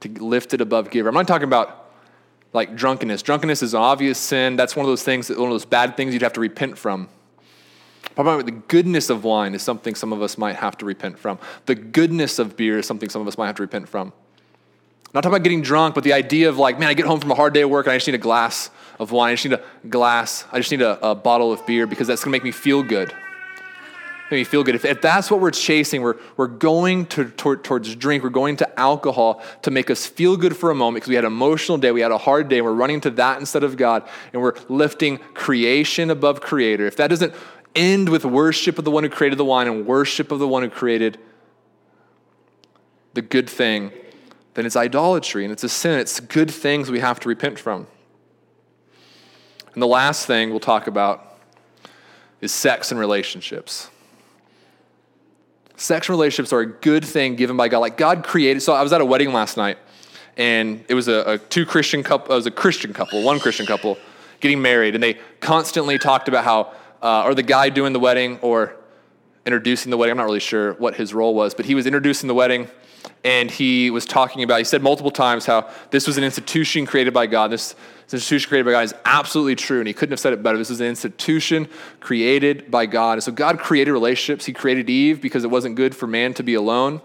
to 0.00 0.08
lift 0.22 0.54
it 0.54 0.60
above 0.60 0.90
giver. 0.90 1.08
I'm 1.08 1.14
not 1.14 1.28
talking 1.28 1.48
about 1.48 1.90
like 2.52 2.74
drunkenness. 2.76 3.22
Drunkenness 3.22 3.62
is 3.62 3.74
an 3.74 3.80
obvious 3.80 4.18
sin. 4.18 4.56
That's 4.56 4.74
one 4.74 4.84
of 4.84 4.88
those 4.88 5.02
things, 5.02 5.28
that, 5.28 5.38
one 5.38 5.48
of 5.48 5.54
those 5.54 5.64
bad 5.64 5.96
things 5.96 6.12
you'd 6.12 6.22
have 6.22 6.32
to 6.34 6.40
repent 6.40 6.78
from. 6.78 7.08
Probably 8.14 8.44
the 8.44 8.62
goodness 8.68 9.10
of 9.10 9.24
wine 9.24 9.54
is 9.54 9.62
something 9.62 9.94
some 9.94 10.12
of 10.12 10.22
us 10.22 10.38
might 10.38 10.56
have 10.56 10.78
to 10.78 10.86
repent 10.86 11.18
from. 11.18 11.38
The 11.66 11.74
goodness 11.74 12.38
of 12.38 12.56
beer 12.56 12.78
is 12.78 12.86
something 12.86 13.10
some 13.10 13.20
of 13.20 13.28
us 13.28 13.36
might 13.36 13.46
have 13.46 13.56
to 13.56 13.62
repent 13.62 13.88
from. 13.88 14.12
Not 15.12 15.22
talking 15.22 15.34
about 15.34 15.44
getting 15.44 15.62
drunk, 15.62 15.94
but 15.94 16.04
the 16.04 16.12
idea 16.12 16.48
of 16.48 16.56
like, 16.56 16.78
man, 16.78 16.88
I 16.88 16.94
get 16.94 17.06
home 17.06 17.20
from 17.20 17.30
a 17.30 17.34
hard 17.34 17.52
day 17.52 17.62
of 17.62 17.70
work 17.70 17.86
and 17.86 17.92
I 17.92 17.96
just 17.96 18.06
need 18.06 18.14
a 18.14 18.18
glass 18.18 18.70
of 18.98 19.12
wine. 19.12 19.32
I 19.32 19.34
just 19.34 19.44
need 19.44 19.58
a 19.58 19.88
glass. 19.88 20.44
I 20.50 20.58
just 20.58 20.70
need 20.70 20.82
a, 20.82 21.10
a 21.10 21.14
bottle 21.14 21.52
of 21.52 21.66
beer 21.66 21.86
because 21.86 22.06
that's 22.06 22.24
going 22.24 22.32
to 22.32 22.36
make 22.36 22.44
me 22.44 22.52
feel 22.52 22.82
good 22.82 23.12
make 24.30 24.40
me 24.40 24.44
feel 24.44 24.64
good. 24.64 24.74
If, 24.74 24.84
if 24.84 25.00
that's 25.00 25.30
what 25.30 25.40
we're 25.40 25.52
chasing, 25.52 26.02
we're, 26.02 26.16
we're 26.36 26.48
going 26.48 27.06
to, 27.06 27.26
toward, 27.30 27.62
towards 27.62 27.94
drink, 27.94 28.24
we're 28.24 28.30
going 28.30 28.56
to 28.56 28.80
alcohol 28.80 29.42
to 29.62 29.70
make 29.70 29.88
us 29.88 30.06
feel 30.06 30.36
good 30.36 30.56
for 30.56 30.70
a 30.70 30.74
moment 30.74 30.96
because 30.96 31.08
we 31.08 31.14
had 31.14 31.24
an 31.24 31.32
emotional 31.32 31.78
day, 31.78 31.92
we 31.92 32.00
had 32.00 32.10
a 32.10 32.18
hard 32.18 32.48
day, 32.48 32.58
and 32.58 32.66
we're 32.66 32.72
running 32.72 33.00
to 33.02 33.10
that 33.10 33.38
instead 33.38 33.62
of 33.62 33.76
God, 33.76 34.08
and 34.32 34.42
we're 34.42 34.54
lifting 34.68 35.18
creation 35.34 36.10
above 36.10 36.40
creator. 36.40 36.86
If 36.86 36.96
that 36.96 37.08
doesn't 37.08 37.34
end 37.76 38.08
with 38.08 38.24
worship 38.24 38.78
of 38.78 38.84
the 38.84 38.90
one 38.90 39.04
who 39.04 39.10
created 39.10 39.38
the 39.38 39.44
wine 39.44 39.68
and 39.68 39.86
worship 39.86 40.32
of 40.32 40.40
the 40.40 40.48
one 40.48 40.62
who 40.62 40.70
created 40.70 41.18
the 43.14 43.22
good 43.22 43.48
thing, 43.48 43.92
then 44.54 44.66
it's 44.66 44.76
idolatry 44.76 45.44
and 45.44 45.52
it's 45.52 45.62
a 45.62 45.68
sin. 45.68 46.00
It's 46.00 46.18
good 46.18 46.50
things 46.50 46.90
we 46.90 47.00
have 47.00 47.20
to 47.20 47.28
repent 47.28 47.58
from. 47.58 47.86
And 49.74 49.82
the 49.82 49.86
last 49.86 50.26
thing 50.26 50.50
we'll 50.50 50.58
talk 50.58 50.86
about 50.86 51.38
is 52.40 52.52
sex 52.52 52.90
and 52.90 52.98
relationships. 52.98 53.90
Sexual 55.76 56.16
relationships 56.16 56.52
are 56.52 56.60
a 56.60 56.66
good 56.66 57.04
thing 57.04 57.36
given 57.36 57.56
by 57.56 57.68
God. 57.68 57.80
Like 57.80 57.96
God 57.96 58.24
created. 58.24 58.60
So 58.62 58.72
I 58.72 58.82
was 58.82 58.92
at 58.92 59.00
a 59.00 59.04
wedding 59.04 59.32
last 59.32 59.56
night, 59.56 59.78
and 60.36 60.84
it 60.88 60.94
was 60.94 61.08
a, 61.08 61.32
a 61.32 61.38
two 61.38 61.66
Christian 61.66 62.02
couple. 62.02 62.32
It 62.32 62.36
was 62.36 62.46
a 62.46 62.50
Christian 62.50 62.92
couple, 62.92 63.22
one 63.22 63.38
Christian 63.38 63.66
couple, 63.66 63.98
getting 64.40 64.62
married, 64.62 64.94
and 64.94 65.02
they 65.02 65.18
constantly 65.40 65.98
talked 65.98 66.28
about 66.28 66.44
how, 66.44 66.72
uh, 67.02 67.24
or 67.24 67.34
the 67.34 67.42
guy 67.42 67.68
doing 67.68 67.92
the 67.92 68.00
wedding, 68.00 68.38
or 68.40 68.74
introducing 69.44 69.90
the 69.90 69.96
wedding. 69.96 70.12
I'm 70.12 70.16
not 70.16 70.24
really 70.24 70.40
sure 70.40 70.72
what 70.74 70.96
his 70.96 71.12
role 71.12 71.34
was, 71.34 71.54
but 71.54 71.66
he 71.66 71.74
was 71.74 71.86
introducing 71.86 72.26
the 72.26 72.34
wedding 72.34 72.68
and 73.24 73.50
he 73.50 73.90
was 73.90 74.04
talking 74.06 74.42
about, 74.42 74.58
he 74.58 74.64
said 74.64 74.82
multiple 74.82 75.10
times 75.10 75.46
how 75.46 75.68
this 75.90 76.06
was 76.06 76.16
an 76.18 76.24
institution 76.24 76.86
created 76.86 77.12
by 77.12 77.26
God. 77.26 77.50
This, 77.50 77.74
this 78.04 78.14
institution 78.14 78.48
created 78.48 78.64
by 78.66 78.72
God 78.72 78.82
is 78.82 78.94
absolutely 79.04 79.56
true, 79.56 79.78
and 79.80 79.88
he 79.88 79.94
couldn't 79.94 80.12
have 80.12 80.20
said 80.20 80.32
it 80.32 80.42
better. 80.42 80.58
This 80.58 80.70
is 80.70 80.80
an 80.80 80.86
institution 80.86 81.68
created 82.00 82.70
by 82.70 82.86
God. 82.86 83.14
And 83.14 83.22
so 83.22 83.32
God 83.32 83.58
created 83.58 83.92
relationships. 83.92 84.44
He 84.44 84.52
created 84.52 84.88
Eve 84.88 85.20
because 85.20 85.44
it 85.44 85.50
wasn't 85.50 85.74
good 85.74 85.94
for 85.94 86.06
man 86.06 86.34
to 86.34 86.42
be 86.42 86.54
alone. 86.54 87.00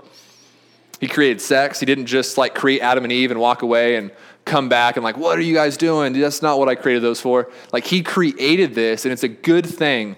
He 1.00 1.08
created 1.08 1.42
sex. 1.42 1.80
He 1.80 1.88
didn't 1.88 2.06
just 2.06 2.38
like 2.38 2.54
create 2.54 2.82
Adam 2.82 3.04
and 3.04 3.12
Eve 3.12 3.32
and 3.32 3.40
walk 3.40 3.64
away 3.64 3.96
and 3.96 4.12
come 4.46 4.70
back 4.70 4.98
and 4.98 5.04
like, 5.04 5.18
what 5.18 5.38
are 5.38 5.42
you 5.42 5.56
guys 5.56 5.76
doing? 5.76 6.14
That's 6.14 6.44
not 6.44 6.60
what 6.60 6.70
I 6.70 6.76
created 6.76 7.02
those 7.02 7.20
for. 7.20 7.50
Like 7.74 7.86
he 7.86 8.04
created 8.04 8.76
this, 8.76 9.06
and 9.06 9.12
it's 9.12 9.24
a 9.24 9.28
good 9.28 9.66
thing, 9.66 10.16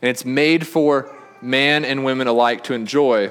and 0.00 0.08
it's 0.08 0.24
made 0.24 0.66
for 0.66 1.14
man 1.42 1.84
and 1.84 2.04
women 2.04 2.26
alike 2.26 2.64
to 2.64 2.72
enjoy. 2.72 3.30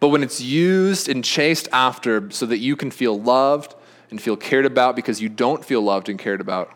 But 0.00 0.08
when 0.08 0.22
it's 0.22 0.40
used 0.40 1.08
and 1.08 1.22
chased 1.22 1.68
after 1.72 2.30
so 2.30 2.46
that 2.46 2.58
you 2.58 2.74
can 2.74 2.90
feel 2.90 3.20
loved 3.20 3.74
and 4.10 4.20
feel 4.20 4.36
cared 4.36 4.66
about 4.66 4.96
because 4.96 5.20
you 5.20 5.28
don't 5.28 5.64
feel 5.64 5.82
loved 5.82 6.08
and 6.08 6.18
cared 6.18 6.40
about, 6.40 6.74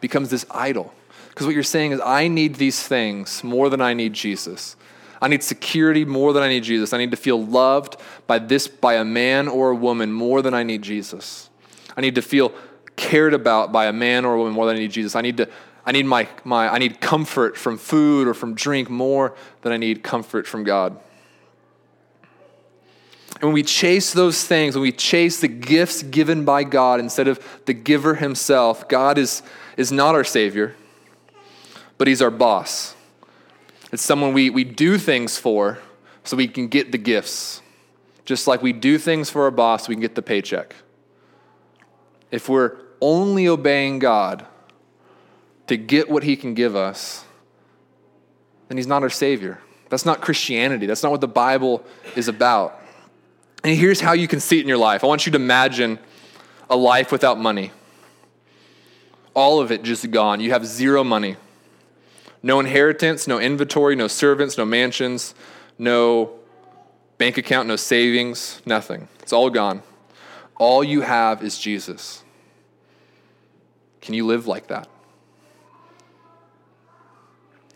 becomes 0.00 0.30
this 0.30 0.46
idol. 0.50 0.94
Because 1.28 1.46
what 1.46 1.54
you're 1.54 1.64
saying 1.64 1.92
is, 1.92 2.00
I 2.00 2.28
need 2.28 2.56
these 2.56 2.86
things 2.86 3.42
more 3.42 3.68
than 3.68 3.80
I 3.80 3.94
need 3.94 4.12
Jesus. 4.12 4.76
I 5.20 5.28
need 5.28 5.42
security 5.42 6.04
more 6.04 6.32
than 6.32 6.42
I 6.42 6.48
need 6.48 6.64
Jesus. 6.64 6.92
I 6.92 6.98
need 6.98 7.10
to 7.12 7.16
feel 7.16 7.42
loved 7.42 7.96
by 8.26 8.38
this 8.38 8.68
by 8.68 8.94
a 8.94 9.04
man 9.04 9.48
or 9.48 9.70
a 9.70 9.74
woman 9.74 10.12
more 10.12 10.42
than 10.42 10.52
I 10.52 10.62
need 10.62 10.82
Jesus. 10.82 11.48
I 11.96 12.00
need 12.00 12.16
to 12.16 12.22
feel 12.22 12.52
cared 12.96 13.32
about 13.32 13.72
by 13.72 13.86
a 13.86 13.92
man 13.92 14.24
or 14.24 14.34
a 14.34 14.38
woman 14.38 14.52
more 14.52 14.66
than 14.66 14.76
I 14.76 14.80
need 14.80 14.90
Jesus. 14.90 15.16
I 15.16 15.20
need 15.20 15.36
to 15.38 15.48
I 15.84 15.92
need 15.92 16.06
my, 16.06 16.28
my 16.44 16.68
I 16.68 16.78
need 16.78 17.00
comfort 17.00 17.56
from 17.56 17.78
food 17.78 18.28
or 18.28 18.34
from 18.34 18.54
drink 18.54 18.90
more 18.90 19.34
than 19.62 19.72
I 19.72 19.76
need 19.76 20.02
comfort 20.02 20.46
from 20.46 20.64
God. 20.64 20.98
And 23.42 23.48
when 23.48 23.54
we 23.54 23.64
chase 23.64 24.12
those 24.12 24.44
things, 24.44 24.76
when 24.76 24.82
we 24.82 24.92
chase 24.92 25.40
the 25.40 25.48
gifts 25.48 26.04
given 26.04 26.44
by 26.44 26.62
God 26.62 27.00
instead 27.00 27.26
of 27.26 27.44
the 27.66 27.74
giver 27.74 28.14
himself, 28.14 28.88
God 28.88 29.18
is, 29.18 29.42
is 29.76 29.90
not 29.90 30.14
our 30.14 30.22
Savior, 30.22 30.76
but 31.98 32.06
He's 32.06 32.22
our 32.22 32.30
boss. 32.30 32.94
It's 33.90 34.04
someone 34.04 34.32
we, 34.32 34.48
we 34.48 34.62
do 34.62 34.96
things 34.96 35.38
for 35.38 35.80
so 36.22 36.36
we 36.36 36.46
can 36.46 36.68
get 36.68 36.92
the 36.92 36.98
gifts. 36.98 37.60
Just 38.24 38.46
like 38.46 38.62
we 38.62 38.72
do 38.72 38.96
things 38.96 39.28
for 39.28 39.42
our 39.42 39.50
boss, 39.50 39.88
we 39.88 39.96
can 39.96 40.02
get 40.02 40.14
the 40.14 40.22
paycheck. 40.22 40.76
If 42.30 42.48
we're 42.48 42.76
only 43.00 43.48
obeying 43.48 43.98
God 43.98 44.46
to 45.66 45.76
get 45.76 46.08
what 46.08 46.22
He 46.22 46.36
can 46.36 46.54
give 46.54 46.76
us, 46.76 47.24
then 48.68 48.76
He's 48.76 48.86
not 48.86 49.02
our 49.02 49.10
Savior. 49.10 49.58
That's 49.88 50.06
not 50.06 50.20
Christianity. 50.20 50.86
That's 50.86 51.02
not 51.02 51.10
what 51.10 51.20
the 51.20 51.26
Bible 51.26 51.84
is 52.14 52.28
about. 52.28 52.78
And 53.64 53.76
here's 53.76 54.00
how 54.00 54.12
you 54.12 54.26
can 54.26 54.40
see 54.40 54.58
it 54.58 54.62
in 54.62 54.68
your 54.68 54.78
life. 54.78 55.04
I 55.04 55.06
want 55.06 55.24
you 55.26 55.32
to 55.32 55.36
imagine 55.36 55.98
a 56.68 56.76
life 56.76 57.12
without 57.12 57.38
money. 57.38 57.70
All 59.34 59.60
of 59.60 59.70
it 59.70 59.82
just 59.82 60.10
gone. 60.10 60.40
You 60.40 60.50
have 60.50 60.66
zero 60.66 61.04
money. 61.04 61.36
No 62.42 62.58
inheritance, 62.58 63.28
no 63.28 63.38
inventory, 63.38 63.94
no 63.94 64.08
servants, 64.08 64.58
no 64.58 64.64
mansions, 64.64 65.34
no 65.78 66.32
bank 67.18 67.38
account, 67.38 67.68
no 67.68 67.76
savings, 67.76 68.60
nothing. 68.66 69.06
It's 69.20 69.32
all 69.32 69.48
gone. 69.48 69.82
All 70.58 70.82
you 70.82 71.02
have 71.02 71.42
is 71.42 71.58
Jesus. 71.58 72.24
Can 74.00 74.14
you 74.14 74.26
live 74.26 74.48
like 74.48 74.66
that? 74.66 74.88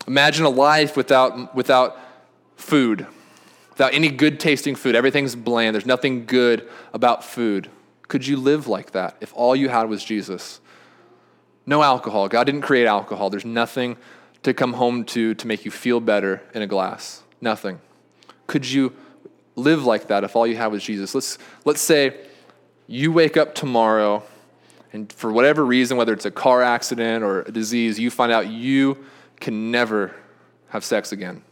Imagine 0.05 0.45
a 0.45 0.49
life 0.49 0.97
without, 0.97 1.55
without 1.55 1.97
food 2.57 3.07
without 3.77 3.93
any 3.93 4.09
good 4.09 4.39
tasting 4.39 4.73
food. 4.73 4.95
Everything's 4.95 5.35
bland. 5.35 5.75
There's 5.75 5.85
nothing 5.85 6.25
good 6.25 6.67
about 6.93 7.23
food. 7.23 7.69
Could 8.07 8.25
you 8.25 8.35
live 8.35 8.67
like 8.67 8.91
that 8.91 9.15
if 9.21 9.31
all 9.35 9.55
you 9.55 9.69
had 9.69 9.87
was 9.87 10.03
Jesus? 10.03 10.59
No 11.67 11.83
alcohol. 11.83 12.27
God 12.27 12.45
didn't 12.45 12.61
create 12.61 12.87
alcohol. 12.87 13.29
There's 13.29 13.45
nothing 13.45 13.95
to 14.41 14.51
come 14.51 14.73
home 14.73 15.03
to 15.05 15.35
to 15.35 15.45
make 15.45 15.63
you 15.63 15.69
feel 15.69 15.99
better 15.99 16.41
in 16.55 16.63
a 16.63 16.67
glass. 16.67 17.21
Nothing. 17.39 17.79
Could 18.47 18.67
you 18.67 18.93
live 19.55 19.85
like 19.85 20.07
that 20.07 20.23
if 20.23 20.35
all 20.35 20.47
you 20.47 20.57
had 20.57 20.67
was 20.67 20.83
Jesus? 20.83 21.13
Let's, 21.13 21.37
let's 21.63 21.81
say 21.81 22.17
you 22.87 23.11
wake 23.11 23.37
up 23.37 23.53
tomorrow 23.53 24.23
and 24.91 25.13
for 25.13 25.31
whatever 25.31 25.63
reason, 25.63 25.97
whether 25.97 26.13
it's 26.13 26.25
a 26.25 26.31
car 26.31 26.63
accident 26.63 27.23
or 27.23 27.41
a 27.41 27.51
disease, 27.51 27.99
you 27.99 28.09
find 28.09 28.31
out 28.31 28.47
you 28.47 29.05
can 29.39 29.69
never 29.69 30.15
have 30.69 30.83
sex 30.83 31.11
again. 31.11 31.43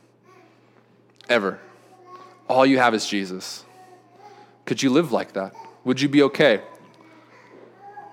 Ever. 1.30 1.60
All 2.48 2.66
you 2.66 2.78
have 2.78 2.94
is 2.94 3.08
Jesus. 3.08 3.64
Could 4.66 4.82
you 4.82 4.90
live 4.90 5.12
like 5.12 5.34
that? 5.34 5.56
Would 5.84 6.02
you 6.02 6.10
be 6.10 6.24
okay? 6.24 6.62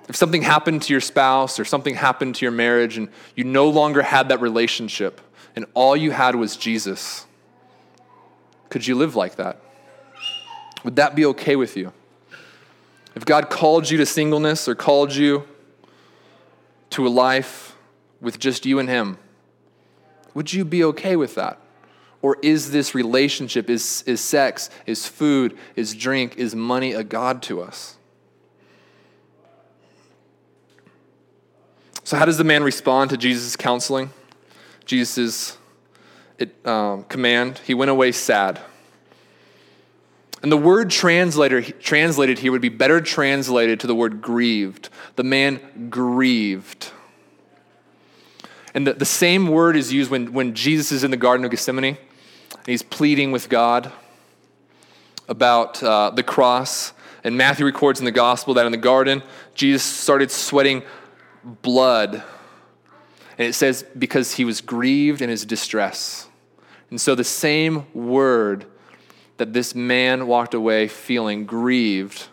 If 0.09 0.17
something 0.17 0.43
happened 0.43 0.83
to 0.83 0.93
your 0.93 1.01
spouse 1.01 1.59
or 1.59 1.65
something 1.65 1.95
happened 1.95 2.35
to 2.37 2.45
your 2.45 2.53
marriage 2.53 2.99
and 2.99 3.09
you 3.35 3.45
no 3.45 3.69
longer 3.69 4.03
had 4.03 4.29
that 4.29 4.41
relationship 4.41 5.21
and 5.57 5.67
all 5.75 5.97
you 5.97 6.11
had 6.11 6.35
was 6.35 6.57
Jesus, 6.57 7.27
could 8.69 8.87
you 8.87 8.95
live 8.95 9.17
like 9.17 9.37
that? 9.37 9.61
Would 10.85 10.97
that 10.97 11.15
be 11.15 11.25
okay 11.27 11.57
with 11.57 11.77
you? 11.77 11.93
If 13.15 13.25
God 13.25 13.51
called 13.51 13.91
you 13.91 13.99
to 13.99 14.07
singleness 14.07 14.67
or 14.69 14.75
called 14.75 15.15
you 15.15 15.47
to 16.91 17.07
a 17.07 17.11
life 17.11 17.77
with 18.21 18.39
just 18.39 18.67
you 18.67 18.79
and 18.79 18.89
Him, 18.89 19.19
would 20.35 20.53
you 20.53 20.65
be 20.65 20.83
okay 20.85 21.17
with 21.17 21.35
that? 21.37 21.62
Or 22.23 22.39
is 22.41 22.71
this 22.71 22.95
relationship, 22.95 23.69
is, 23.69 24.05
is 24.07 24.21
sex, 24.21 24.71
is 24.87 25.09
food, 25.09 25.59
is 25.75 25.93
drink, 25.93 26.37
is 26.37 26.55
money 26.55 26.93
a 26.93 27.03
God 27.03 27.43
to 27.43 27.61
us? 27.61 27.97
So, 32.05 32.17
how 32.17 32.25
does 32.25 32.39
the 32.39 32.45
man 32.45 32.63
respond 32.63 33.11
to 33.11 33.17
Jesus' 33.17 33.57
counseling, 33.57 34.11
Jesus' 34.85 35.57
um, 36.65 37.05
command? 37.05 37.61
He 37.65 37.75
went 37.75 37.91
away 37.91 38.13
sad. 38.13 38.61
And 40.43 40.51
the 40.51 40.57
word 40.57 40.91
translator, 40.91 41.63
translated 41.63 42.41
here 42.41 42.51
would 42.51 42.61
be 42.61 42.69
better 42.69 43.01
translated 43.01 43.79
to 43.81 43.87
the 43.87 43.95
word 43.95 44.21
grieved. 44.21 44.89
The 45.15 45.23
man 45.23 45.89
grieved. 45.89 46.91
And 48.75 48.87
the, 48.87 48.95
the 48.95 49.05
same 49.05 49.49
word 49.49 49.77
is 49.77 49.93
used 49.93 50.11
when, 50.11 50.33
when 50.33 50.55
Jesus 50.55 50.91
is 50.91 51.05
in 51.05 51.13
the 51.13 51.17
Garden 51.17 51.45
of 51.45 51.51
Gethsemane 51.53 51.97
he's 52.67 52.83
pleading 52.83 53.33
with 53.33 53.49
God 53.49 53.93
about 55.29 55.83
uh, 55.83 56.11
the 56.11 56.23
cross. 56.23 56.93
And 57.25 57.37
Matthew 57.37 57.65
records 57.65 58.01
in 58.01 58.05
the 58.05 58.13
gospel 58.13 58.55
that 58.55 58.67
in 58.67 58.73
the 58.73 58.79
garden, 58.79 59.23
Jesus 59.55 59.83
started 59.83 60.31
sweating 60.31 60.83
blood. 61.45 62.23
And 63.39 63.49
it 63.49 63.55
says, 63.55 63.85
because 63.97 64.35
he 64.35 64.45
was 64.45 64.61
grieved 64.61 65.23
in 65.23 65.31
his 65.31 65.45
distress. 65.45 66.29
And 66.91 67.01
so 67.01 67.15
the 67.15 67.25
same 67.25 67.87
word 67.95 68.67
that 69.39 69.53
this 69.53 69.75
man 69.75 70.27
walked 70.27 70.55
away 70.55 70.89
feeling 70.89 71.47
grieved, 71.47 72.27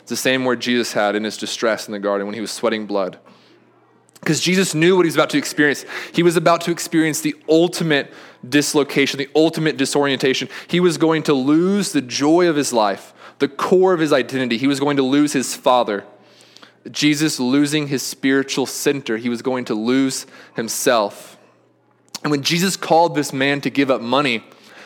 it's 0.00 0.10
the 0.10 0.16
same 0.16 0.44
word 0.44 0.60
Jesus 0.60 0.92
had 0.92 1.16
in 1.16 1.24
his 1.24 1.36
distress 1.36 1.88
in 1.88 1.92
the 1.92 1.98
garden 1.98 2.26
when 2.26 2.34
he 2.34 2.40
was 2.40 2.52
sweating 2.52 2.86
blood. 2.86 3.18
Because 4.24 4.40
Jesus 4.40 4.74
knew 4.74 4.96
what 4.96 5.04
he 5.04 5.08
was 5.08 5.16
about 5.16 5.28
to 5.30 5.38
experience. 5.38 5.84
He 6.14 6.22
was 6.22 6.38
about 6.38 6.62
to 6.62 6.70
experience 6.70 7.20
the 7.20 7.36
ultimate 7.46 8.10
dislocation, 8.48 9.18
the 9.18 9.28
ultimate 9.36 9.76
disorientation. 9.76 10.48
He 10.66 10.80
was 10.80 10.96
going 10.96 11.24
to 11.24 11.34
lose 11.34 11.92
the 11.92 12.00
joy 12.00 12.48
of 12.48 12.56
his 12.56 12.72
life, 12.72 13.12
the 13.38 13.48
core 13.48 13.92
of 13.92 14.00
his 14.00 14.14
identity. 14.14 14.56
He 14.56 14.66
was 14.66 14.80
going 14.80 14.96
to 14.96 15.02
lose 15.02 15.34
his 15.34 15.54
father. 15.54 16.04
Jesus 16.90 17.38
losing 17.38 17.88
his 17.88 18.02
spiritual 18.02 18.64
center, 18.64 19.18
he 19.18 19.28
was 19.28 19.42
going 19.42 19.66
to 19.66 19.74
lose 19.74 20.26
himself. 20.56 21.36
And 22.22 22.30
when 22.30 22.42
Jesus 22.42 22.78
called 22.78 23.14
this 23.14 23.30
man 23.30 23.60
to 23.60 23.68
give 23.68 23.90
up 23.90 24.00
money, 24.00 24.42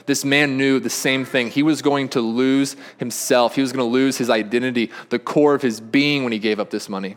this 0.07 0.25
man 0.25 0.57
knew 0.57 0.81
the 0.81 0.91
same 0.91 1.25
thing. 1.25 1.49
He 1.49 1.63
was 1.63 1.81
going 1.81 2.09
to 2.09 2.21
lose 2.21 2.75
himself. 2.97 3.55
He 3.55 3.61
was 3.61 3.71
going 3.71 3.87
to 3.87 3.93
lose 3.93 4.19
his 4.19 4.31
identity, 4.31 4.91
the 5.11 5.21
core 5.21 5.55
of 5.55 5.63
his 5.63 5.81
being 5.81 6.25
when 6.25 6.33
he 6.33 6.41
gave 6.41 6.59
up 6.59 6.71
this 6.71 6.89
money. 6.89 7.17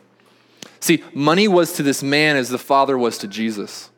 See, 0.82 1.04
money 1.14 1.48
was 1.48 1.74
to 1.74 1.84
this 1.84 2.04
man 2.04 2.36
as 2.36 2.50
the 2.50 2.58
Father 2.58 2.98
was 2.98 3.20
to 3.20 3.28
Jesus. 3.28 3.90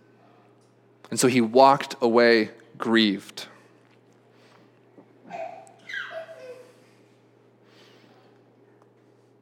And 1.10 1.20
so 1.20 1.28
he 1.28 1.42
walked 1.42 1.96
away 2.02 2.52
grieved. 2.78 3.48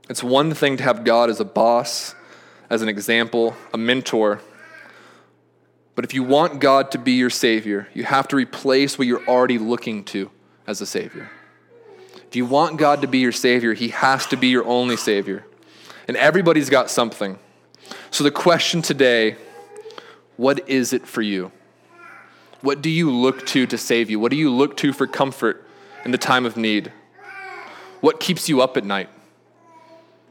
It's 0.09 0.23
one 0.23 0.53
thing 0.53 0.77
to 0.77 0.83
have 0.83 1.03
God 1.03 1.29
as 1.29 1.39
a 1.39 1.45
boss, 1.45 2.15
as 2.69 2.81
an 2.81 2.89
example, 2.89 3.55
a 3.73 3.77
mentor. 3.77 4.41
But 5.95 6.05
if 6.05 6.13
you 6.13 6.21
want 6.21 6.59
God 6.59 6.91
to 6.91 6.97
be 6.97 7.13
your 7.13 7.29
Savior, 7.29 7.87
you 7.93 8.03
have 8.03 8.27
to 8.27 8.35
replace 8.35 8.99
what 8.99 9.07
you're 9.07 9.25
already 9.25 9.57
looking 9.57 10.03
to 10.05 10.29
as 10.67 10.81
a 10.81 10.85
Savior. 10.85 11.31
If 12.27 12.35
you 12.35 12.45
want 12.45 12.77
God 12.77 13.01
to 13.01 13.07
be 13.07 13.19
your 13.19 13.31
Savior, 13.31 13.73
He 13.73 13.89
has 13.89 14.27
to 14.27 14.37
be 14.37 14.49
your 14.49 14.65
only 14.65 14.97
Savior. 14.97 15.45
And 16.07 16.17
everybody's 16.17 16.69
got 16.69 16.89
something. 16.89 17.37
So 18.09 18.23
the 18.23 18.31
question 18.31 18.81
today 18.81 19.35
what 20.37 20.67
is 20.67 20.93
it 20.93 21.05
for 21.05 21.21
you? 21.21 21.51
What 22.61 22.81
do 22.81 22.89
you 22.89 23.11
look 23.11 23.45
to 23.47 23.67
to 23.67 23.77
save 23.77 24.09
you? 24.09 24.19
What 24.19 24.31
do 24.31 24.37
you 24.37 24.49
look 24.49 24.77
to 24.77 24.93
for 24.93 25.07
comfort 25.07 25.67
in 26.05 26.11
the 26.11 26.17
time 26.17 26.45
of 26.45 26.57
need? 26.57 26.91
What 28.01 28.19
keeps 28.19 28.49
you 28.49 28.61
up 28.61 28.77
at 28.77 28.83
night 28.83 29.09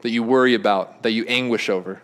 that 0.02 0.10
you 0.10 0.22
worry 0.22 0.54
about, 0.54 1.02
that 1.02 1.12
you 1.12 1.24
anguish 1.26 1.68
over? 1.68 2.02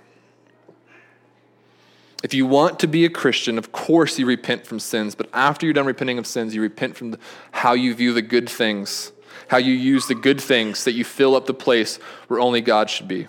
If 2.22 2.34
you 2.34 2.46
want 2.46 2.80
to 2.80 2.88
be 2.88 3.04
a 3.04 3.10
Christian, 3.10 3.58
of 3.58 3.72
course 3.72 4.18
you 4.18 4.26
repent 4.26 4.66
from 4.66 4.80
sins, 4.80 5.14
but 5.14 5.28
after 5.32 5.66
you're 5.66 5.72
done 5.72 5.86
repenting 5.86 6.18
of 6.18 6.26
sins, 6.26 6.54
you 6.54 6.62
repent 6.62 6.96
from 6.96 7.12
the, 7.12 7.18
how 7.52 7.74
you 7.74 7.94
view 7.94 8.12
the 8.12 8.22
good 8.22 8.48
things, 8.48 9.12
how 9.48 9.58
you 9.58 9.72
use 9.72 10.06
the 10.06 10.14
good 10.14 10.40
things 10.40 10.84
that 10.84 10.92
you 10.92 11.04
fill 11.04 11.34
up 11.34 11.46
the 11.46 11.54
place 11.54 11.96
where 12.28 12.40
only 12.40 12.60
God 12.60 12.90
should 12.90 13.06
be. 13.06 13.28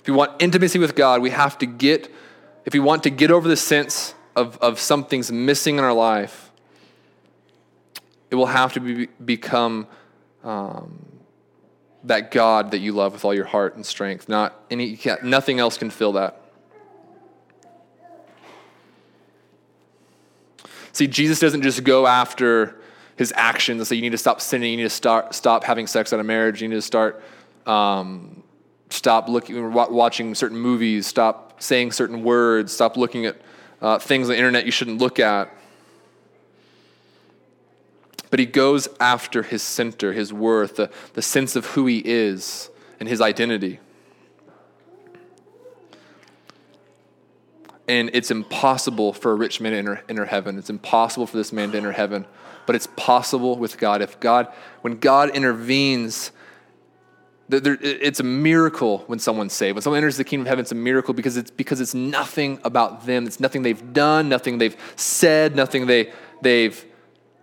If 0.00 0.08
you 0.08 0.14
want 0.14 0.40
intimacy 0.40 0.78
with 0.78 0.94
God, 0.94 1.20
we 1.20 1.30
have 1.30 1.58
to 1.58 1.66
get, 1.66 2.12
if 2.64 2.72
we 2.72 2.80
want 2.80 3.02
to 3.02 3.10
get 3.10 3.30
over 3.30 3.46
the 3.46 3.56
sense 3.56 4.14
of, 4.34 4.56
of 4.58 4.80
something's 4.80 5.30
missing 5.30 5.78
in 5.78 5.84
our 5.84 5.92
life, 5.92 6.50
it 8.30 8.34
will 8.34 8.46
have 8.46 8.72
to 8.74 8.80
be, 8.80 9.06
become 9.24 9.86
um, 10.42 11.06
that 12.04 12.30
God 12.30 12.70
that 12.70 12.78
you 12.78 12.92
love 12.92 13.12
with 13.12 13.24
all 13.24 13.34
your 13.34 13.44
heart 13.44 13.76
and 13.76 13.84
strength. 13.84 14.28
Not 14.28 14.58
any, 14.70 14.98
nothing 15.22 15.58
else 15.58 15.76
can 15.76 15.90
fill 15.90 16.12
that. 16.12 16.40
See, 20.92 21.06
Jesus 21.06 21.38
doesn't 21.38 21.62
just 21.62 21.84
go 21.84 22.06
after 22.06 22.80
his 23.16 23.32
actions 23.36 23.80
and 23.80 23.86
say, 23.86 23.96
you 23.96 24.02
need 24.02 24.12
to 24.12 24.18
stop 24.18 24.40
sinning, 24.40 24.70
you 24.70 24.76
need 24.78 24.82
to 24.84 24.90
start, 24.90 25.34
stop 25.34 25.64
having 25.64 25.86
sex 25.86 26.12
out 26.12 26.20
of 26.20 26.26
marriage, 26.26 26.62
you 26.62 26.68
need 26.68 26.76
to 26.76 26.82
start, 26.82 27.22
um, 27.66 28.42
stop 28.90 29.28
looking, 29.28 29.72
watching 29.72 30.34
certain 30.34 30.58
movies, 30.58 31.06
stop 31.06 31.62
saying 31.62 31.92
certain 31.92 32.22
words, 32.22 32.72
stop 32.72 32.96
looking 32.96 33.26
at 33.26 33.40
uh, 33.80 33.98
things 33.98 34.28
on 34.28 34.32
the 34.32 34.36
internet 34.36 34.66
you 34.66 34.72
shouldn't 34.72 34.98
look 34.98 35.18
at. 35.18 35.54
But 38.30 38.38
he 38.38 38.46
goes 38.46 38.88
after 39.00 39.42
his 39.42 39.62
center, 39.62 40.12
his 40.12 40.32
worth, 40.32 40.76
the, 40.76 40.90
the 41.14 41.22
sense 41.22 41.56
of 41.56 41.66
who 41.66 41.86
he 41.86 41.98
is 42.04 42.70
and 43.00 43.08
his 43.08 43.20
identity. 43.20 43.80
And 47.88 48.10
it's 48.12 48.30
impossible 48.30 49.12
for 49.12 49.32
a 49.32 49.34
rich 49.34 49.60
man 49.60 49.72
to 49.72 49.78
enter, 49.78 50.04
enter 50.08 50.26
heaven. 50.26 50.58
It's 50.58 50.70
impossible 50.70 51.26
for 51.26 51.36
this 51.36 51.52
man 51.52 51.72
to 51.72 51.78
enter 51.78 51.90
heaven. 51.90 52.24
But 52.66 52.76
it's 52.76 52.86
possible 52.94 53.58
with 53.58 53.78
God. 53.78 54.00
If 54.00 54.20
God, 54.20 54.46
when 54.82 55.00
God 55.00 55.30
intervenes, 55.30 56.30
it's 57.52 58.20
a 58.20 58.24
miracle 58.24 58.98
when 59.06 59.18
someone's 59.18 59.52
saved. 59.52 59.74
When 59.74 59.82
someone 59.82 59.98
enters 59.98 60.16
the 60.16 60.24
kingdom 60.24 60.46
of 60.46 60.48
heaven, 60.48 60.62
it's 60.62 60.72
a 60.72 60.76
miracle 60.76 61.14
because 61.14 61.36
it's 61.36 61.50
because 61.50 61.80
it's 61.80 61.94
nothing 61.94 62.60
about 62.64 63.06
them. 63.06 63.26
It's 63.26 63.40
nothing 63.40 63.62
they've 63.62 63.92
done, 63.92 64.28
nothing 64.28 64.58
they've 64.58 64.76
said, 64.96 65.56
nothing 65.56 65.86
they, 65.86 66.12
they've, 66.42 66.84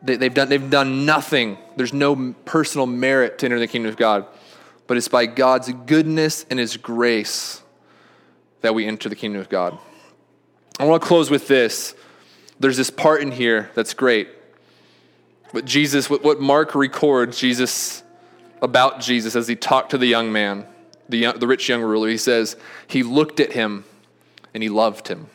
they, 0.01 0.17
have 0.17 0.33
done. 0.33 0.49
They've 0.49 0.69
done 0.69 1.05
nothing. 1.05 1.57
There's 1.75 1.93
no 1.93 2.35
personal 2.45 2.85
merit 2.85 3.39
to 3.39 3.45
enter 3.45 3.59
the 3.59 3.67
kingdom 3.67 3.89
of 3.89 3.97
God. 3.97 4.25
But 4.85 4.97
it's 4.97 5.07
by 5.07 5.25
God's 5.25 5.71
goodness 5.71 6.45
and 6.49 6.59
His 6.59 6.77
grace 6.77 7.61
that 8.61 8.73
we 8.73 8.85
enter 8.85 9.09
the 9.09 9.15
kingdom 9.15 9.41
of 9.41 9.49
God. 9.49 9.77
I 10.79 10.85
want 10.85 11.01
to 11.01 11.07
close 11.07 11.29
with 11.29 11.47
this. 11.47 11.95
There's 12.59 12.77
this 12.77 12.89
part 12.89 13.21
in 13.21 13.31
here 13.31 13.71
that's 13.75 13.93
great. 13.93 14.29
What 15.51 15.65
Jesus, 15.65 16.09
what 16.09 16.39
Mark 16.39 16.75
records, 16.75 17.39
Jesus 17.39 18.03
about 18.61 18.99
Jesus 18.99 19.35
as 19.35 19.47
he 19.47 19.55
talked 19.55 19.91
to 19.91 19.97
the 19.97 20.07
young 20.07 20.31
man, 20.31 20.65
the, 21.09 21.17
young, 21.17 21.39
the 21.39 21.47
rich 21.47 21.69
young 21.69 21.81
ruler. 21.81 22.09
He 22.09 22.17
says, 22.17 22.55
He 22.87 23.03
looked 23.03 23.39
at 23.39 23.53
him 23.53 23.85
and 24.53 24.63
he 24.63 24.69
loved 24.69 25.07
him. 25.07 25.27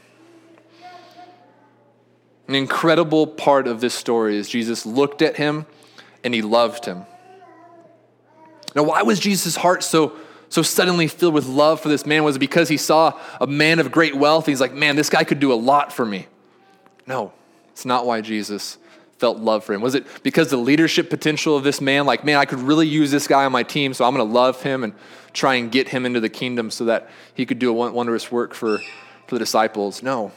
An 2.49 2.55
incredible 2.55 3.27
part 3.27 3.67
of 3.67 3.81
this 3.81 3.95
story 3.95 4.37
is 4.37 4.49
Jesus 4.49 4.85
looked 4.85 5.23
at 5.23 5.37
him 5.37 5.67
and 6.25 6.35
he 6.35 6.43
loved 6.43 6.85
him. 6.85 7.05
Now, 8.75 8.83
why 8.85 9.03
was 9.03 9.21
Jesus' 9.21 9.57
heart 9.57 9.83
so 9.83 10.17
so 10.49 10.61
suddenly 10.61 11.09
filled 11.09 11.33
with 11.33 11.47
love 11.47 11.81
for 11.81 11.89
this 11.89 12.05
man? 12.05 12.25
Was 12.25 12.37
it 12.37 12.41
because 12.41 12.69
he 12.69 12.77
saw 12.77 13.19
a 13.41 13.47
man 13.47 13.79
of 13.79 13.91
great 13.91 14.15
wealth? 14.15 14.45
He's 14.45 14.61
like, 14.61 14.75
man, 14.75 14.97
this 14.97 15.09
guy 15.09 15.25
could 15.25 15.41
do 15.41 15.51
a 15.51 15.55
lot 15.55 15.95
for 15.95 16.05
me. 16.05 16.27
No, 17.07 17.33
it's 17.71 17.87
not 17.87 18.05
why 18.05 18.21
Jesus 18.21 18.77
felt 19.23 19.39
love 19.39 19.63
for 19.63 19.73
him. 19.73 19.81
Was 19.81 19.95
it 19.95 20.05
because 20.25 20.51
the 20.51 20.57
leadership 20.57 21.09
potential 21.09 21.57
of 21.57 21.63
this 21.63 21.81
man, 21.81 22.07
like, 22.07 22.25
man, 22.25 22.39
I 22.39 22.45
could 22.45 22.59
really 22.59 22.89
use 22.89 23.13
this 23.13 23.29
guy 23.29 23.45
on 23.45 23.53
my 23.53 23.63
team, 23.63 23.95
so 23.95 24.05
I'm 24.05 24.13
going 24.17 24.27
to 24.27 24.35
love 24.35 24.61
him 24.61 24.83
and 24.83 24.95
try 25.33 25.55
and 25.55 25.71
get 25.71 25.91
him 25.91 26.05
into 26.05 26.19
the 26.19 26.29
kingdom 26.29 26.73
so 26.73 26.87
that 26.87 27.09
he 27.33 27.47
could 27.47 27.61
do 27.61 27.71
a 27.71 27.73
wondrous 27.73 28.33
work 28.33 28.53
for, 28.53 28.81
for 29.29 29.37
the 29.37 29.39
disciples? 29.39 30.03
No, 30.03 30.33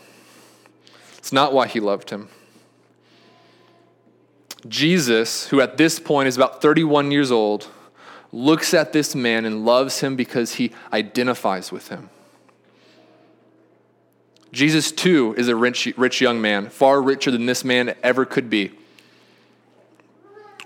it's 1.18 1.34
not 1.34 1.52
why 1.52 1.66
he 1.66 1.80
loved 1.80 2.12
him. 2.12 2.28
Jesus, 4.68 5.48
who 5.48 5.60
at 5.62 5.78
this 5.78 6.00
point 6.00 6.28
is 6.28 6.38
about 6.38 6.62
31 6.62 7.10
years 7.10 7.32
old, 7.32 7.68
looks 8.32 8.76
at 8.76 8.94
this 8.94 9.16
man 9.16 9.46
and 9.46 9.66
loves 9.66 10.02
him 10.02 10.16
because 10.16 10.54
he 10.54 10.72
identifies 10.94 11.72
with 11.72 11.88
him. 11.88 12.12
Jesus, 14.56 14.94
too, 14.94 15.36
is 15.38 15.50
a 15.50 15.56
rich, 15.56 15.94
rich 15.98 16.22
young 16.22 16.40
man, 16.40 16.70
far 16.70 17.02
richer 17.02 17.30
than 17.30 17.46
this 17.46 17.66
man 17.66 17.94
ever 18.02 18.24
could 18.24 18.50
be, 18.50 18.72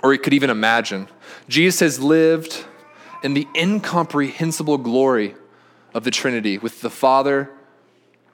or 0.03 0.11
he 0.11 0.19
could 0.19 0.31
even 0.31 0.51
imagine. 0.51 1.07
Jesus 1.47 1.79
has 1.79 1.99
lived 1.99 2.65
in 3.23 3.33
the 3.33 3.47
incomprehensible 3.55 4.77
glory 4.77 5.33
of 5.95 6.03
the 6.03 6.11
Trinity 6.11 6.59
with 6.59 6.81
the 6.81 6.91
Father 6.91 7.49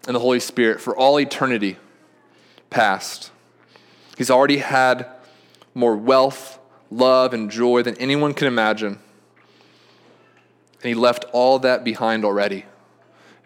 and 0.06 0.13
the 0.13 0.20
Holy 0.20 0.41
Spirit 0.41 0.82
for 0.82 0.94
all 0.94 1.18
eternity 1.18 1.78
past. 2.70 3.32
He's 4.18 4.30
already 4.30 4.58
had 4.58 5.08
more 5.74 5.96
wealth, 5.96 6.60
love, 6.91 7.34
and 7.34 7.50
joy 7.50 7.82
than 7.82 7.96
anyone 7.96 8.34
can 8.34 8.48
imagine. 8.48 9.00
And 10.82 10.89
he 10.89 10.96
left 10.96 11.24
all 11.32 11.60
that 11.60 11.86
behind 11.86 12.26
already. 12.26 12.65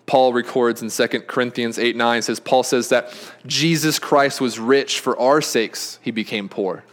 Paul 0.10 0.34
records 0.34 0.82
in 0.82 0.90
2 0.90 1.22
Corinthians 1.22 1.78
8 1.78 1.96
9 1.96 2.24
says, 2.24 2.40
Paul 2.40 2.64
says 2.64 2.90
that 2.90 3.14
Jesus 3.46 4.00
Christ 4.00 4.42
was 4.42 4.58
rich 4.58 5.00
for 5.00 5.18
our 5.20 5.40
sakes, 5.40 6.00
he 6.02 6.10
became 6.10 6.50
poor. 6.50 6.84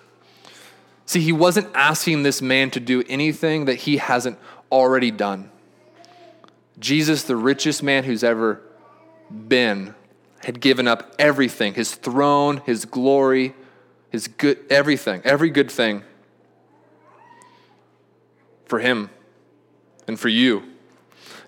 See, 1.07 1.22
he 1.22 1.33
wasn't 1.33 1.74
asking 1.74 2.24
this 2.24 2.42
man 2.42 2.70
to 2.72 2.79
do 2.79 3.02
anything 3.09 3.64
that 3.64 3.76
he 3.76 3.96
hasn't 3.96 4.38
already 4.70 5.11
done. 5.11 5.50
Jesus, 6.79 7.22
the 7.22 7.37
richest 7.37 7.83
man 7.83 8.05
who's 8.05 8.22
ever 8.22 8.61
been, 9.31 9.94
had 10.44 10.61
given 10.61 10.87
up 10.87 11.14
everything 11.18 11.72
his 11.72 11.94
throne, 11.94 12.61
his 12.66 12.85
glory, 12.85 13.55
his 14.11 14.29
good, 14.29 14.59
everything, 14.68 15.22
every 15.24 15.48
good 15.48 15.70
thing 15.70 16.02
for 18.66 18.79
him 18.79 19.09
and 20.07 20.20
for 20.20 20.29
you. 20.29 20.75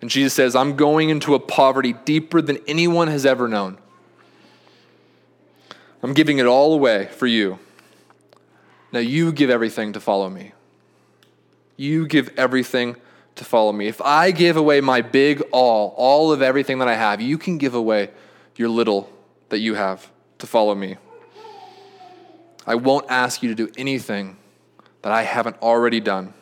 And 0.00 0.11
Jesus 0.11 0.34
says, 0.34 0.54
I'm 0.54 0.76
going 0.76 1.11
into 1.11 1.34
a 1.34 1.40
poverty 1.40 1.92
deeper 1.92 2.40
than 2.40 2.58
anyone 2.68 3.08
has 3.08 3.26
ever 3.26 3.48
known. 3.48 3.78
I'm 6.02 6.14
giving 6.14 6.38
it 6.38 6.46
all 6.46 6.72
away 6.74 7.06
for 7.06 7.26
you. 7.26 7.58
Now 8.92 9.00
you 9.00 9.32
give 9.32 9.50
everything 9.50 9.92
to 9.94 10.00
follow 10.00 10.30
me. 10.30 10.52
You 11.76 12.06
give 12.06 12.30
everything 12.37 12.96
to 13.37 13.44
follow 13.44 13.72
me. 13.72 13.88
If 13.88 14.00
I 14.00 14.30
give 14.30 14.56
away 14.56 14.80
my 14.80 15.00
big 15.00 15.42
all, 15.52 15.94
all 15.96 16.32
of 16.32 16.42
everything 16.42 16.78
that 16.78 16.88
I 16.88 16.94
have, 16.94 17.20
you 17.20 17.38
can 17.38 17.58
give 17.58 17.74
away 17.74 18.11
your 18.56 18.68
little 18.68 19.11
that 19.48 19.58
you 19.58 19.74
have 19.74 20.11
to 20.38 20.46
follow 20.46 20.74
me. 20.74 20.96
I 22.66 22.74
won't 22.74 23.06
ask 23.08 23.42
you 23.42 23.48
to 23.48 23.54
do 23.54 23.72
anything 23.76 24.37
that 25.02 25.12
I 25.12 25.22
haven't 25.22 25.56
already 25.62 26.00
done. 26.00 26.34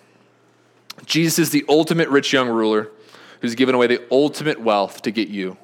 Jesus 1.04 1.38
is 1.38 1.50
the 1.50 1.64
ultimate 1.68 2.08
rich 2.08 2.32
young 2.32 2.48
ruler 2.48 2.90
who's 3.40 3.54
given 3.54 3.74
away 3.74 3.86
the 3.86 4.02
ultimate 4.10 4.60
wealth 4.60 5.02
to 5.02 5.10
get 5.10 5.28
you. 5.28 5.56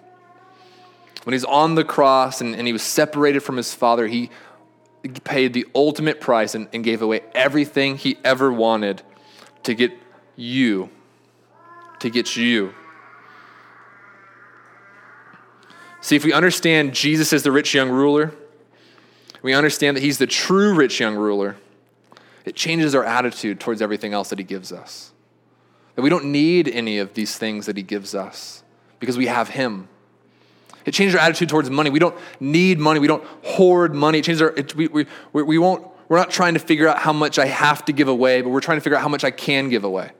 When 1.24 1.32
he's 1.32 1.44
on 1.44 1.74
the 1.74 1.84
cross 1.84 2.40
and, 2.40 2.54
and 2.54 2.66
he 2.66 2.72
was 2.72 2.82
separated 2.82 3.40
from 3.40 3.56
his 3.56 3.74
father, 3.74 4.06
he 4.06 4.30
paid 5.24 5.52
the 5.52 5.66
ultimate 5.74 6.20
price 6.20 6.54
and, 6.54 6.68
and 6.72 6.82
gave 6.84 7.02
away 7.02 7.20
everything 7.34 7.96
he 7.96 8.18
ever 8.24 8.52
wanted 8.52 9.02
to 9.64 9.74
get 9.74 9.92
you. 10.36 10.90
To 12.00 12.10
get 12.10 12.36
you. 12.36 12.74
See, 16.00 16.16
if 16.16 16.24
we 16.24 16.32
understand 16.32 16.94
Jesus 16.94 17.32
as 17.32 17.44
the 17.44 17.52
rich 17.52 17.74
young 17.74 17.88
ruler, 17.88 18.34
we 19.40 19.54
understand 19.54 19.96
that 19.96 20.02
he's 20.02 20.18
the 20.18 20.26
true 20.26 20.74
rich 20.74 20.98
young 20.98 21.14
ruler, 21.14 21.56
it 22.44 22.56
changes 22.56 22.94
our 22.94 23.04
attitude 23.04 23.60
towards 23.60 23.80
everything 23.80 24.12
else 24.12 24.30
that 24.30 24.38
he 24.38 24.44
gives 24.44 24.72
us. 24.72 25.11
That 25.94 26.02
we 26.02 26.10
don't 26.10 26.26
need 26.26 26.68
any 26.68 26.98
of 26.98 27.14
these 27.14 27.36
things 27.36 27.66
that 27.66 27.76
He 27.76 27.82
gives 27.82 28.14
us 28.14 28.62
because 28.98 29.18
we 29.18 29.26
have 29.26 29.50
Him. 29.50 29.88
It 30.84 30.92
changes 30.92 31.14
our 31.14 31.20
attitude 31.20 31.48
towards 31.48 31.70
money. 31.70 31.90
We 31.90 31.98
don't 31.98 32.16
need 32.40 32.78
money. 32.78 32.98
We 32.98 33.06
don't 33.06 33.24
hoard 33.44 33.94
money. 33.94 34.18
It 34.18 34.24
changes 34.24 34.42
our, 34.42 34.50
it, 34.56 34.74
we, 34.74 34.88
we, 34.88 35.06
we 35.32 35.58
won't, 35.58 35.86
we're 36.08 36.16
not 36.16 36.30
trying 36.30 36.54
to 36.54 36.60
figure 36.60 36.88
out 36.88 36.98
how 36.98 37.12
much 37.12 37.38
I 37.38 37.46
have 37.46 37.84
to 37.86 37.92
give 37.92 38.08
away, 38.08 38.42
but 38.42 38.50
we're 38.50 38.60
trying 38.60 38.78
to 38.78 38.82
figure 38.82 38.96
out 38.96 39.02
how 39.02 39.08
much 39.08 39.24
I 39.24 39.30
can 39.30 39.68
give 39.68 39.84
away. 39.84 40.10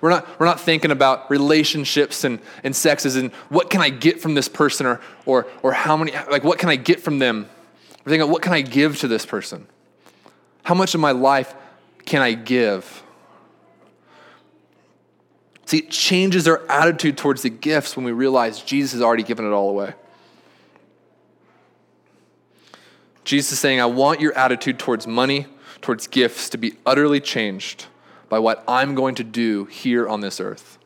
We're 0.00 0.10
not, 0.10 0.28
we're 0.38 0.46
not 0.46 0.60
thinking 0.60 0.90
about 0.90 1.28
relationships 1.30 2.22
and, 2.22 2.38
and 2.62 2.74
sexes 2.74 3.16
and 3.16 3.32
what 3.48 3.68
can 3.68 3.80
I 3.80 3.90
get 3.90 4.20
from 4.20 4.34
this 4.34 4.48
person 4.48 4.86
or, 4.86 5.00
or, 5.26 5.46
or 5.62 5.72
how 5.72 5.96
many, 5.96 6.12
like, 6.30 6.44
what 6.44 6.58
can 6.58 6.68
I 6.68 6.76
get 6.76 7.00
from 7.00 7.18
them? 7.18 7.48
We're 8.04 8.10
thinking, 8.10 8.30
what 8.30 8.42
can 8.42 8.52
I 8.52 8.60
give 8.60 8.98
to 9.00 9.08
this 9.08 9.26
person? 9.26 9.66
How 10.62 10.74
much 10.74 10.94
of 10.94 11.00
my 11.00 11.10
life 11.10 11.54
can 12.04 12.22
I 12.22 12.34
give? 12.34 13.02
See, 15.68 15.80
it 15.80 15.90
changes 15.90 16.48
our 16.48 16.62
attitude 16.70 17.18
towards 17.18 17.42
the 17.42 17.50
gifts 17.50 17.94
when 17.94 18.06
we 18.06 18.12
realize 18.12 18.62
Jesus 18.62 18.92
has 18.92 19.02
already 19.02 19.22
given 19.22 19.44
it 19.44 19.50
all 19.50 19.68
away. 19.68 19.92
Jesus 23.22 23.52
is 23.52 23.58
saying, 23.58 23.78
I 23.78 23.84
want 23.84 24.18
your 24.18 24.32
attitude 24.32 24.78
towards 24.78 25.06
money, 25.06 25.46
towards 25.82 26.06
gifts 26.06 26.48
to 26.48 26.56
be 26.56 26.76
utterly 26.86 27.20
changed 27.20 27.84
by 28.30 28.38
what 28.38 28.64
I'm 28.66 28.94
going 28.94 29.14
to 29.16 29.24
do 29.24 29.66
here 29.66 30.08
on 30.08 30.22
this 30.22 30.40
earth. 30.40 30.78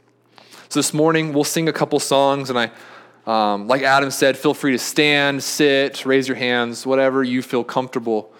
So 0.68 0.81
this 0.81 0.92
morning, 0.92 1.33
we'll 1.33 1.45
sing 1.45 1.68
a 1.68 1.73
couple 1.73 2.01
songs, 2.01 2.51
and 2.51 2.59
I, 2.59 2.73
um, 3.25 3.68
like 3.68 3.83
Adam 3.83 4.11
said, 4.11 4.37
feel 4.37 4.53
free 4.53 4.73
to 4.73 4.81
stand, 4.81 5.45
sit, 5.45 6.05
raise 6.05 6.27
your 6.27 6.37
hands, 6.37 6.85
whatever 6.85 7.23
you 7.23 7.40
feel 7.40 7.62
comfortable 7.62 8.33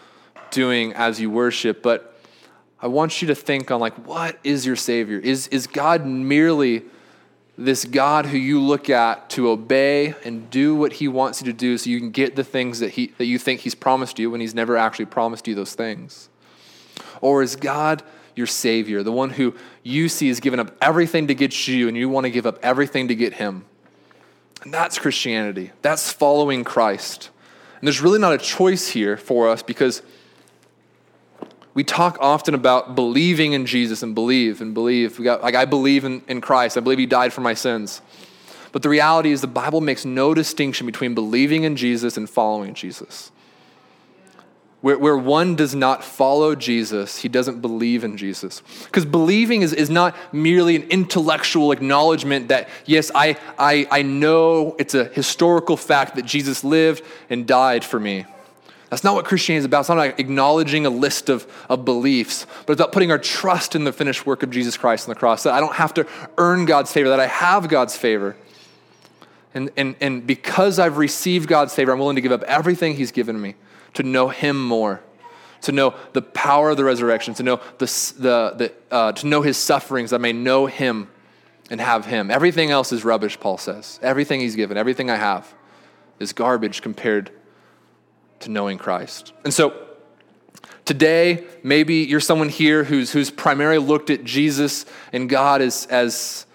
doing 0.51 0.93
as 0.95 1.21
you 1.21 1.31
worship. 1.31 1.85
But 1.85 2.12
I 2.83 2.89
want 2.89 3.23
you 3.23 3.29
to 3.29 3.35
think 3.37 3.71
on, 3.71 3.81
like, 3.81 3.95
what 4.07 4.39
is 4.43 4.67
your 4.67 4.75
Savior? 4.75 5.19
Is, 5.19 5.47
is 5.49 5.69
God 5.69 6.05
merely 6.05 6.83
this 7.57 7.85
God 7.85 8.27
who 8.27 8.37
you 8.37 8.61
look 8.61 8.91
at 8.91 9.31
to 9.31 9.51
obey 9.51 10.15
and 10.25 10.51
do 10.51 10.75
what 10.75 10.95
he 10.95 11.07
wants 11.07 11.41
you 11.41 11.47
to 11.47 11.53
do 11.53 11.79
so 11.79 11.89
you 11.89 12.01
can 12.01 12.11
get 12.11 12.35
the 12.35 12.43
things 12.43 12.81
that, 12.81 12.91
he, 12.91 13.09
that 13.19 13.27
you 13.27 13.39
think 13.39 13.61
he's 13.61 13.77
promised 13.77 14.19
you 14.19 14.31
when 14.31 14.41
he's 14.41 14.55
never 14.55 14.77
actually 14.77 15.05
promised 15.05 15.47
you 15.47 15.55
those 15.55 15.75
things? 15.75 16.29
Or 17.21 17.41
is 17.43 17.55
God 17.55 18.03
your 18.35 18.49
Savior, 18.49 19.05
the 19.05 19.13
one 19.13 19.31
who 19.31 19.55
you 19.85 20.09
see 20.09 20.29
has 20.29 20.41
given 20.41 20.59
up 20.59 20.75
everything 20.81 21.29
to 21.29 21.35
get 21.35 21.69
you 21.69 21.87
and 21.87 21.97
you 21.97 22.09
want 22.09 22.25
to 22.25 22.31
give 22.31 22.47
up 22.47 22.59
everything 22.65 23.09
to 23.09 23.15
get 23.15 23.35
him? 23.35 23.65
And 24.63 24.75
that's 24.75 24.99
Christianity. 24.99 25.71
That's 25.83 26.13
following 26.13 26.65
Christ. 26.65 27.31
And 27.79 27.87
there's 27.87 28.01
really 28.01 28.19
not 28.19 28.33
a 28.33 28.39
choice 28.39 28.89
here 28.89 29.17
for 29.17 29.49
us 29.49 29.63
because 29.63 30.03
we 31.75 31.85
talk 31.85 32.19
often 32.21 32.55
about 32.55 32.95
believing 32.95 33.55
in 33.55 33.67
Jesus 33.67 34.03
and 34.03 34.15
believe 34.15 34.61
and 34.61 34.75
believe. 34.75 35.19
We 35.19 35.25
got, 35.25 35.43
like, 35.43 35.55
I 35.55 35.65
believe 35.65 36.05
in, 36.05 36.23
in 36.29 36.41
Christ. 36.41 36.77
I 36.77 36.81
believe 36.81 36.99
he 36.99 37.07
died 37.07 37.33
for 37.33 37.41
my 37.41 37.55
sins. 37.55 38.03
But 38.73 38.83
the 38.83 38.89
reality 38.89 39.33
is, 39.33 39.41
the 39.41 39.47
Bible 39.47 39.81
makes 39.81 40.05
no 40.05 40.35
distinction 40.35 40.87
between 40.87 41.15
believing 41.15 41.65
in 41.65 41.77
Jesus 41.77 42.17
and 42.17 42.29
following 42.29 42.75
Jesus. 42.75 43.31
Where, 44.83 44.99
where 44.99 45.17
one 45.17 45.55
does 45.55 45.75
not 45.75 46.03
follow 46.03 46.57
Jesus, 46.57 47.19
he 47.19 47.29
doesn't 47.29 47.61
believe 47.61 48.03
in 48.03 48.17
Jesus. 48.17 48.63
Because 48.85 49.05
believing 49.05 49.63
is, 49.63 49.73
is 49.73 49.89
not 49.89 50.17
merely 50.33 50.75
an 50.75 50.83
intellectual 50.91 51.71
acknowledgement 51.71 52.49
that, 52.49 52.69
yes, 52.85 53.11
I, 53.15 53.37
I, 53.59 53.87
I 53.91 54.03
know 54.03 54.75
it's 54.79 54.95
a 54.95 55.05
historical 55.05 55.77
fact 55.77 56.17
that 56.17 56.25
Jesus 56.25 56.65
lived 56.65 57.05
and 57.31 57.47
died 57.47 57.85
for 57.85 58.01
me. 58.01 58.27
That's 58.93 59.05
not 59.05 59.15
what 59.15 59.25
Christianity 59.25 59.61
is 59.61 59.65
about. 59.65 59.81
It's 59.81 59.89
not 59.89 59.97
about 59.97 60.21
acknowledging 60.21 60.85
a 60.85 60.91
list 60.91 61.31
of, 61.31 61.51
of 61.71 61.83
beliefs, 61.83 62.47
but 62.67 62.73
it's 62.75 62.79
about 62.79 62.93
putting 62.93 63.11
our 63.11 63.17
trust 63.19 63.75
in 63.75 63.85
the 63.85 63.93
finished 63.93 64.27
work 64.27 64.43
of 64.43 64.51
Jesus 64.51 64.77
Christ 64.77 65.09
on 65.09 65.15
the 65.15 65.19
cross. 65.19 65.45
That 65.45 65.55
I 65.55 65.61
don't 65.61 65.77
have 65.77 65.95
to 65.95 66.07
earn 66.37 66.67
God's 66.67 66.93
favor, 66.93 67.09
that 67.09 67.19
I 67.19 67.27
have 67.27 67.71
God's 67.71 67.97
favor. 67.97 68.37
And, 69.55 69.71
and, 69.79 69.97
and 70.03 70.27
because 70.27 70.79
I've 70.79 70.99
received 70.99 71.49
God's 71.49 71.75
favor, 71.75 71.91
I'm 71.91 71.99
willing 72.01 72.17
to 72.17 72.21
give 72.21 72.33
up 72.33 72.43
everything 72.43 72.95
He's 72.95 73.13
given 73.13 73.41
me 73.41 73.55
to 73.95 74.03
know 74.03 74.29
Him 74.29 74.63
more, 74.63 75.01
to 75.63 75.73
know 75.73 75.95
the 76.13 76.21
power 76.21 76.69
of 76.69 76.77
the 76.77 76.85
resurrection, 76.85 77.33
to 77.33 77.43
know, 77.43 77.61
the, 77.79 77.87
the, 78.19 78.53
the, 78.59 78.73
uh, 78.95 79.13
to 79.13 79.27
know 79.27 79.41
His 79.41 79.57
sufferings, 79.57 80.13
I 80.13 80.19
may 80.19 80.35
know 80.35 80.67
Him 80.67 81.09
and 81.71 81.81
have 81.81 82.05
Him. 82.05 82.31
Everything 82.31 82.71
else 82.71 82.93
is 82.93 83.07
rubbish, 83.07 83.41
Paul 83.41 83.57
says. 83.57 83.99
Everything 84.03 84.41
He's 84.41 84.55
given, 84.55 84.77
everything 84.77 85.09
I 85.09 85.17
have 85.17 85.55
is 86.19 86.35
garbage 86.35 86.83
compared 86.83 87.31
to 88.43 88.51
knowing 88.51 88.79
Christ. 88.79 89.33
And 89.45 89.53
so 89.53 89.75
today, 90.85 91.45
maybe 91.63 91.97
you're 91.97 92.21
someone 92.21 92.49
here 92.49 92.85
who's, 92.85 93.13
who's 93.13 93.31
primarily 93.31 93.79
looked 93.79 94.11
at 94.11 94.25
Jesus 94.25 94.85
and 95.13 95.29
God 95.29 95.63
as, 95.63 95.87
as, 95.87 96.47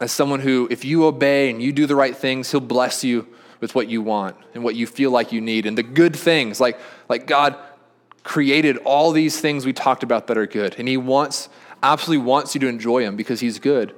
as 0.00 0.12
someone 0.12 0.40
who, 0.40 0.68
if 0.70 0.84
you 0.84 1.04
obey 1.04 1.50
and 1.50 1.62
you 1.62 1.72
do 1.72 1.86
the 1.86 1.96
right 1.96 2.16
things, 2.16 2.50
He'll 2.50 2.60
bless 2.60 3.04
you 3.04 3.26
with 3.60 3.74
what 3.74 3.88
you 3.88 4.02
want 4.02 4.36
and 4.54 4.62
what 4.62 4.74
you 4.76 4.86
feel 4.86 5.10
like 5.10 5.32
you 5.32 5.40
need 5.40 5.66
and 5.66 5.76
the 5.76 5.82
good 5.82 6.14
things. 6.14 6.60
Like, 6.60 6.78
like 7.08 7.26
God 7.26 7.56
created 8.22 8.76
all 8.78 9.10
these 9.12 9.40
things 9.40 9.64
we 9.64 9.72
talked 9.72 10.02
about 10.02 10.26
that 10.28 10.38
are 10.38 10.46
good. 10.46 10.76
And 10.78 10.86
He 10.86 10.96
wants, 10.96 11.48
absolutely 11.82 12.24
wants 12.24 12.54
you 12.54 12.60
to 12.60 12.68
enjoy 12.68 13.02
them 13.02 13.16
because 13.16 13.40
He's 13.40 13.58
good. 13.58 13.94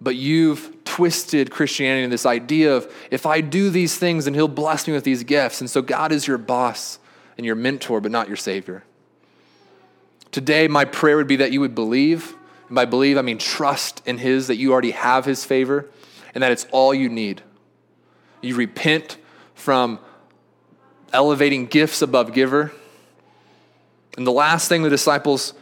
But 0.00 0.16
you've 0.16 0.81
twisted 0.96 1.50
Christianity 1.50 2.04
and 2.04 2.12
this 2.12 2.26
idea 2.26 2.74
of 2.74 2.92
if 3.10 3.24
I 3.24 3.40
do 3.40 3.70
these 3.70 3.96
things, 3.96 4.26
then 4.26 4.34
He'll 4.34 4.46
bless 4.46 4.86
me 4.86 4.92
with 4.92 5.04
these 5.04 5.24
gifts. 5.24 5.62
And 5.62 5.70
so 5.70 5.80
God 5.80 6.12
is 6.12 6.26
your 6.26 6.36
boss 6.36 6.98
and 7.38 7.46
your 7.46 7.54
mentor, 7.54 8.02
but 8.02 8.10
not 8.10 8.28
your 8.28 8.36
Savior. 8.36 8.84
Today, 10.32 10.68
my 10.68 10.84
prayer 10.84 11.16
would 11.16 11.26
be 11.26 11.36
that 11.36 11.50
you 11.50 11.60
would 11.60 11.74
believe. 11.74 12.34
And 12.68 12.74
by 12.74 12.84
believe, 12.84 13.16
I 13.16 13.22
mean 13.22 13.38
trust 13.38 14.02
in 14.04 14.18
His, 14.18 14.48
that 14.48 14.56
you 14.56 14.72
already 14.72 14.90
have 14.90 15.24
His 15.24 15.46
favor, 15.46 15.88
and 16.34 16.42
that 16.42 16.52
it's 16.52 16.66
all 16.72 16.92
you 16.92 17.08
need. 17.08 17.40
You 18.42 18.54
repent 18.54 19.16
from 19.54 19.98
elevating 21.10 21.66
gifts 21.66 22.02
above 22.02 22.34
giver. 22.34 22.70
And 24.18 24.26
the 24.26 24.32
last 24.32 24.68
thing 24.68 24.82
the 24.82 24.90
disciples 24.90 25.54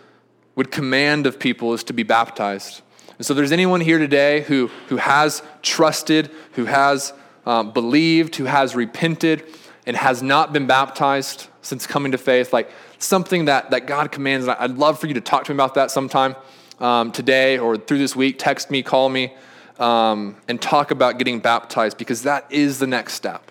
would 0.57 0.73
command 0.73 1.27
of 1.27 1.39
people 1.39 1.73
is 1.73 1.85
to 1.85 1.93
be 1.93 2.03
baptized. 2.03 2.83
And 3.21 3.27
so, 3.27 3.35
there's 3.35 3.53
anyone 3.53 3.83
here 3.83 3.99
today 3.99 4.41
who, 4.41 4.71
who 4.89 4.97
has 4.97 5.43
trusted, 5.61 6.31
who 6.53 6.65
has 6.65 7.13
um, 7.45 7.71
believed, 7.71 8.37
who 8.37 8.47
has 8.47 8.75
repented, 8.75 9.45
and 9.85 9.95
has 9.95 10.23
not 10.23 10.55
been 10.55 10.67
baptized 10.67 11.47
since 11.61 11.87
coming 11.87 12.13
to 12.13 12.17
faith, 12.17 12.51
like 12.55 12.71
something 12.97 13.45
that, 13.45 13.73
that 13.73 13.87
God 13.87 14.11
commands. 14.11 14.47
And 14.47 14.57
I'd 14.59 14.79
love 14.79 14.99
for 14.99 15.07
you 15.07 15.13
to 15.13 15.21
talk 15.21 15.45
to 15.45 15.53
me 15.53 15.57
about 15.57 15.75
that 15.75 15.91
sometime 15.91 16.35
um, 16.79 17.13
today 17.13 17.59
or 17.59 17.77
through 17.77 17.99
this 17.99 18.17
week. 18.17 18.39
Text 18.39 18.71
me, 18.71 18.83
call 18.83 19.11
me, 19.11 19.35
um, 19.79 20.37
and 20.49 20.59
talk 20.59 20.91
about 20.91 21.19
getting 21.19 21.41
baptized 21.41 21.99
because 21.99 22.23
that 22.23 22.51
is 22.51 22.79
the 22.79 22.87
next 22.87 23.13
step 23.13 23.51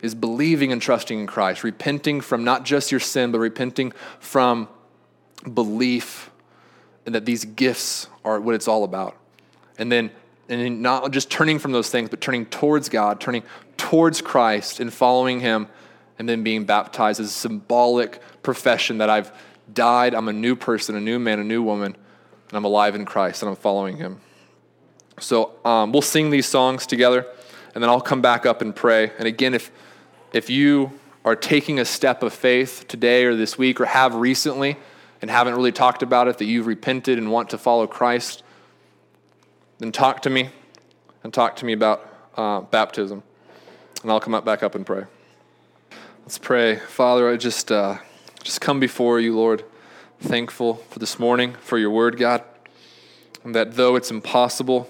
is 0.00 0.14
believing 0.14 0.70
and 0.70 0.80
trusting 0.80 1.18
in 1.18 1.26
Christ, 1.26 1.64
repenting 1.64 2.20
from 2.20 2.44
not 2.44 2.64
just 2.64 2.92
your 2.92 3.00
sin, 3.00 3.32
but 3.32 3.40
repenting 3.40 3.92
from 4.20 4.68
belief 5.52 6.29
and 7.06 7.14
that 7.14 7.24
these 7.24 7.44
gifts 7.44 8.08
are 8.24 8.40
what 8.40 8.54
it's 8.54 8.68
all 8.68 8.84
about. 8.84 9.16
And 9.78 9.90
then 9.90 10.10
and 10.48 10.82
not 10.82 11.12
just 11.12 11.30
turning 11.30 11.60
from 11.60 11.72
those 11.72 11.90
things, 11.90 12.10
but 12.10 12.20
turning 12.20 12.44
towards 12.46 12.88
God, 12.88 13.20
turning 13.20 13.44
towards 13.76 14.20
Christ 14.20 14.80
and 14.80 14.92
following 14.92 15.40
Him, 15.40 15.68
and 16.18 16.28
then 16.28 16.42
being 16.42 16.64
baptized 16.64 17.20
as 17.20 17.28
a 17.28 17.32
symbolic 17.32 18.20
profession 18.42 18.98
that 18.98 19.08
I've 19.08 19.32
died, 19.72 20.14
I'm 20.14 20.28
a 20.28 20.32
new 20.32 20.56
person, 20.56 20.96
a 20.96 21.00
new 21.00 21.18
man, 21.18 21.38
a 21.38 21.44
new 21.44 21.62
woman, 21.62 21.94
and 22.48 22.56
I'm 22.56 22.64
alive 22.64 22.96
in 22.96 23.04
Christ 23.04 23.42
and 23.42 23.48
I'm 23.48 23.56
following 23.56 23.96
Him. 23.96 24.20
So 25.20 25.52
um, 25.64 25.92
we'll 25.92 26.02
sing 26.02 26.30
these 26.30 26.46
songs 26.46 26.86
together, 26.86 27.26
and 27.74 27.82
then 27.82 27.88
I'll 27.88 28.00
come 28.00 28.20
back 28.20 28.44
up 28.44 28.60
and 28.60 28.74
pray. 28.74 29.12
And 29.18 29.28
again, 29.28 29.54
if 29.54 29.70
if 30.32 30.50
you 30.50 30.92
are 31.24 31.36
taking 31.36 31.78
a 31.78 31.84
step 31.84 32.22
of 32.22 32.32
faith 32.32 32.86
today 32.88 33.24
or 33.24 33.36
this 33.36 33.58
week 33.58 33.80
or 33.80 33.84
have 33.84 34.14
recently, 34.14 34.76
and 35.20 35.30
haven't 35.30 35.54
really 35.54 35.72
talked 35.72 36.02
about 36.02 36.28
it, 36.28 36.38
that 36.38 36.46
you've 36.46 36.66
repented 36.66 37.18
and 37.18 37.30
want 37.30 37.50
to 37.50 37.58
follow 37.58 37.86
Christ, 37.86 38.42
then 39.78 39.92
talk 39.92 40.22
to 40.22 40.30
me 40.30 40.50
and 41.22 41.32
talk 41.32 41.56
to 41.56 41.64
me 41.64 41.72
about 41.72 42.06
uh, 42.36 42.60
baptism. 42.60 43.22
And 44.02 44.10
I'll 44.10 44.20
come 44.20 44.34
up 44.34 44.44
back 44.44 44.62
up 44.62 44.74
and 44.74 44.86
pray. 44.86 45.04
Let's 46.22 46.38
pray. 46.38 46.76
Father, 46.76 47.30
I 47.30 47.36
just, 47.36 47.70
uh, 47.72 47.98
just 48.42 48.60
come 48.60 48.80
before 48.80 49.20
you, 49.20 49.34
Lord, 49.34 49.64
thankful 50.20 50.74
for 50.74 50.98
this 50.98 51.18
morning, 51.18 51.54
for 51.60 51.78
your 51.78 51.90
word, 51.90 52.18
God, 52.18 52.44
and 53.44 53.54
that 53.54 53.74
though 53.74 53.96
it's 53.96 54.10
impossible 54.10 54.88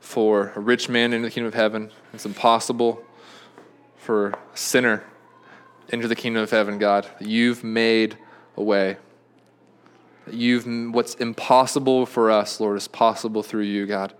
for 0.00 0.52
a 0.56 0.60
rich 0.60 0.88
man 0.88 1.12
into 1.12 1.28
the 1.28 1.30
kingdom 1.30 1.48
of 1.48 1.54
heaven, 1.54 1.90
it's 2.12 2.24
impossible 2.24 3.04
for 3.96 4.28
a 4.28 4.56
sinner 4.56 5.04
into 5.90 6.08
the 6.08 6.16
kingdom 6.16 6.42
of 6.42 6.50
heaven, 6.50 6.78
God, 6.78 7.06
you've 7.20 7.62
made 7.62 8.16
a 8.56 8.62
way. 8.62 8.96
You've 10.34 10.94
what's 10.94 11.14
impossible 11.14 12.06
for 12.06 12.30
us, 12.30 12.60
Lord, 12.60 12.76
is 12.76 12.88
possible 12.88 13.42
through 13.42 13.62
you, 13.62 13.86
God. 13.86 14.12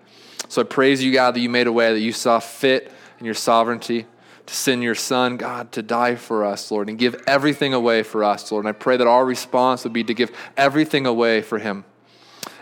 So 0.49 0.63
I 0.63 0.65
praise 0.65 1.03
you, 1.03 1.13
God, 1.13 1.35
that 1.35 1.41
you 1.41 1.49
made 1.49 1.67
a 1.67 1.73
way 1.73 1.93
that 1.93 2.01
you 2.01 2.13
saw 2.13 2.41
fit 2.41 2.93
in 3.19 3.25
your 3.25 3.35
sovereignty 3.35 4.07
to 4.47 4.55
send 4.55 4.83
your 4.83 4.97
son, 4.97 5.37
God, 5.37 5.71
to 5.73 5.83
die 5.83 6.17
for 6.17 6.45
us, 6.45 6.71
Lord, 6.73 6.89
and 6.89 6.99
give 6.99 7.23
everything 7.27 7.73
away 7.73 8.03
for 8.03 8.25
us, 8.25 8.51
Lord. 8.51 8.65
And 8.65 8.75
I 8.75 8.77
pray 8.77 8.97
that 8.97 9.07
our 9.07 9.25
response 9.25 9.85
would 9.85 9.93
be 9.93 10.03
to 10.05 10.15
give 10.15 10.33
everything 10.57 11.07
away 11.07 11.41
for 11.41 11.59
him. 11.59 11.85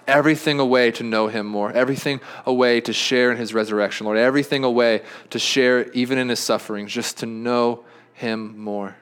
Everything 0.07 0.59
away 0.59 0.91
to 0.93 1.03
know 1.03 1.29
him 1.29 1.47
more. 1.47 1.73
Everything 1.73 2.21
away 2.45 2.81
to 2.83 2.93
share 2.93 3.31
in 3.31 3.39
his 3.39 3.55
resurrection, 3.55 4.07
Lord. 4.07 4.19
Everything 4.19 4.65
away 4.65 5.03
to 5.31 5.39
share 5.39 5.91
even 5.93 6.19
in 6.19 6.29
his 6.29 6.41
sufferings, 6.41 6.93
just 6.93 7.19
to 7.19 7.27
know 7.27 7.85
him 8.13 8.59
more. 8.59 8.97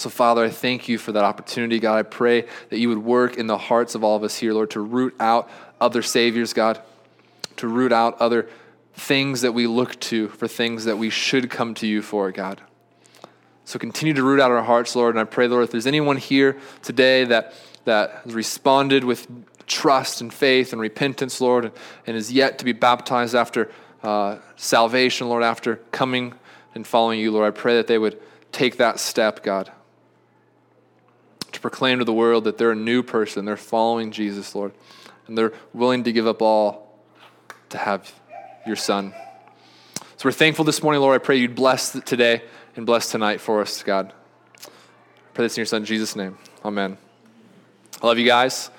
So, 0.00 0.08
Father, 0.08 0.42
I 0.42 0.48
thank 0.48 0.88
you 0.88 0.96
for 0.96 1.12
that 1.12 1.24
opportunity, 1.24 1.78
God. 1.78 1.98
I 1.98 2.04
pray 2.04 2.46
that 2.70 2.78
you 2.78 2.88
would 2.88 3.04
work 3.04 3.36
in 3.36 3.46
the 3.46 3.58
hearts 3.58 3.94
of 3.94 4.02
all 4.02 4.16
of 4.16 4.24
us 4.24 4.34
here, 4.34 4.54
Lord, 4.54 4.70
to 4.70 4.80
root 4.80 5.14
out 5.20 5.50
other 5.78 6.00
saviors, 6.00 6.54
God, 6.54 6.80
to 7.56 7.68
root 7.68 7.92
out 7.92 8.18
other 8.18 8.48
things 8.94 9.42
that 9.42 9.52
we 9.52 9.66
look 9.66 10.00
to 10.00 10.28
for 10.28 10.48
things 10.48 10.86
that 10.86 10.96
we 10.96 11.10
should 11.10 11.50
come 11.50 11.74
to 11.74 11.86
you 11.86 12.00
for, 12.00 12.32
God. 12.32 12.62
So 13.66 13.78
continue 13.78 14.14
to 14.14 14.22
root 14.22 14.40
out 14.40 14.50
our 14.50 14.62
hearts, 14.62 14.96
Lord. 14.96 15.16
And 15.16 15.20
I 15.20 15.24
pray, 15.24 15.46
Lord, 15.48 15.64
if 15.64 15.70
there's 15.70 15.86
anyone 15.86 16.16
here 16.16 16.56
today 16.80 17.24
that, 17.24 17.52
that 17.84 18.22
has 18.24 18.32
responded 18.32 19.04
with 19.04 19.28
trust 19.66 20.22
and 20.22 20.32
faith 20.32 20.72
and 20.72 20.80
repentance, 20.80 21.42
Lord, 21.42 21.66
and, 21.66 21.74
and 22.06 22.16
is 22.16 22.32
yet 22.32 22.58
to 22.60 22.64
be 22.64 22.72
baptized 22.72 23.34
after 23.34 23.70
uh, 24.02 24.38
salvation, 24.56 25.28
Lord, 25.28 25.42
after 25.42 25.76
coming 25.92 26.32
and 26.74 26.86
following 26.86 27.20
you, 27.20 27.32
Lord, 27.32 27.46
I 27.46 27.50
pray 27.50 27.76
that 27.76 27.86
they 27.86 27.98
would 27.98 28.18
take 28.50 28.78
that 28.78 28.98
step, 28.98 29.42
God 29.42 29.70
to 31.60 31.62
proclaim 31.62 31.98
to 31.98 32.04
the 32.04 32.12
world 32.12 32.44
that 32.44 32.56
they're 32.56 32.70
a 32.70 32.76
new 32.76 33.02
person. 33.02 33.44
They're 33.44 33.56
following 33.56 34.12
Jesus, 34.12 34.54
Lord. 34.54 34.72
And 35.26 35.36
they're 35.36 35.52
willing 35.74 36.04
to 36.04 36.12
give 36.12 36.26
up 36.26 36.40
all 36.40 36.98
to 37.68 37.78
have 37.78 38.12
your 38.66 38.76
son. 38.76 39.14
So 40.16 40.24
we're 40.24 40.32
thankful 40.32 40.64
this 40.64 40.82
morning, 40.82 41.02
Lord. 41.02 41.20
I 41.20 41.22
pray 41.22 41.36
you'd 41.36 41.54
bless 41.54 41.92
today 41.92 42.42
and 42.76 42.86
bless 42.86 43.10
tonight 43.10 43.40
for 43.40 43.60
us, 43.60 43.82
God. 43.82 44.12
I 44.64 44.68
pray 45.34 45.44
this 45.44 45.56
in 45.56 45.60
your 45.60 45.66
son, 45.66 45.84
Jesus' 45.84 46.16
name. 46.16 46.38
Amen. 46.64 46.96
I 48.02 48.06
love 48.06 48.18
you 48.18 48.26
guys. 48.26 48.70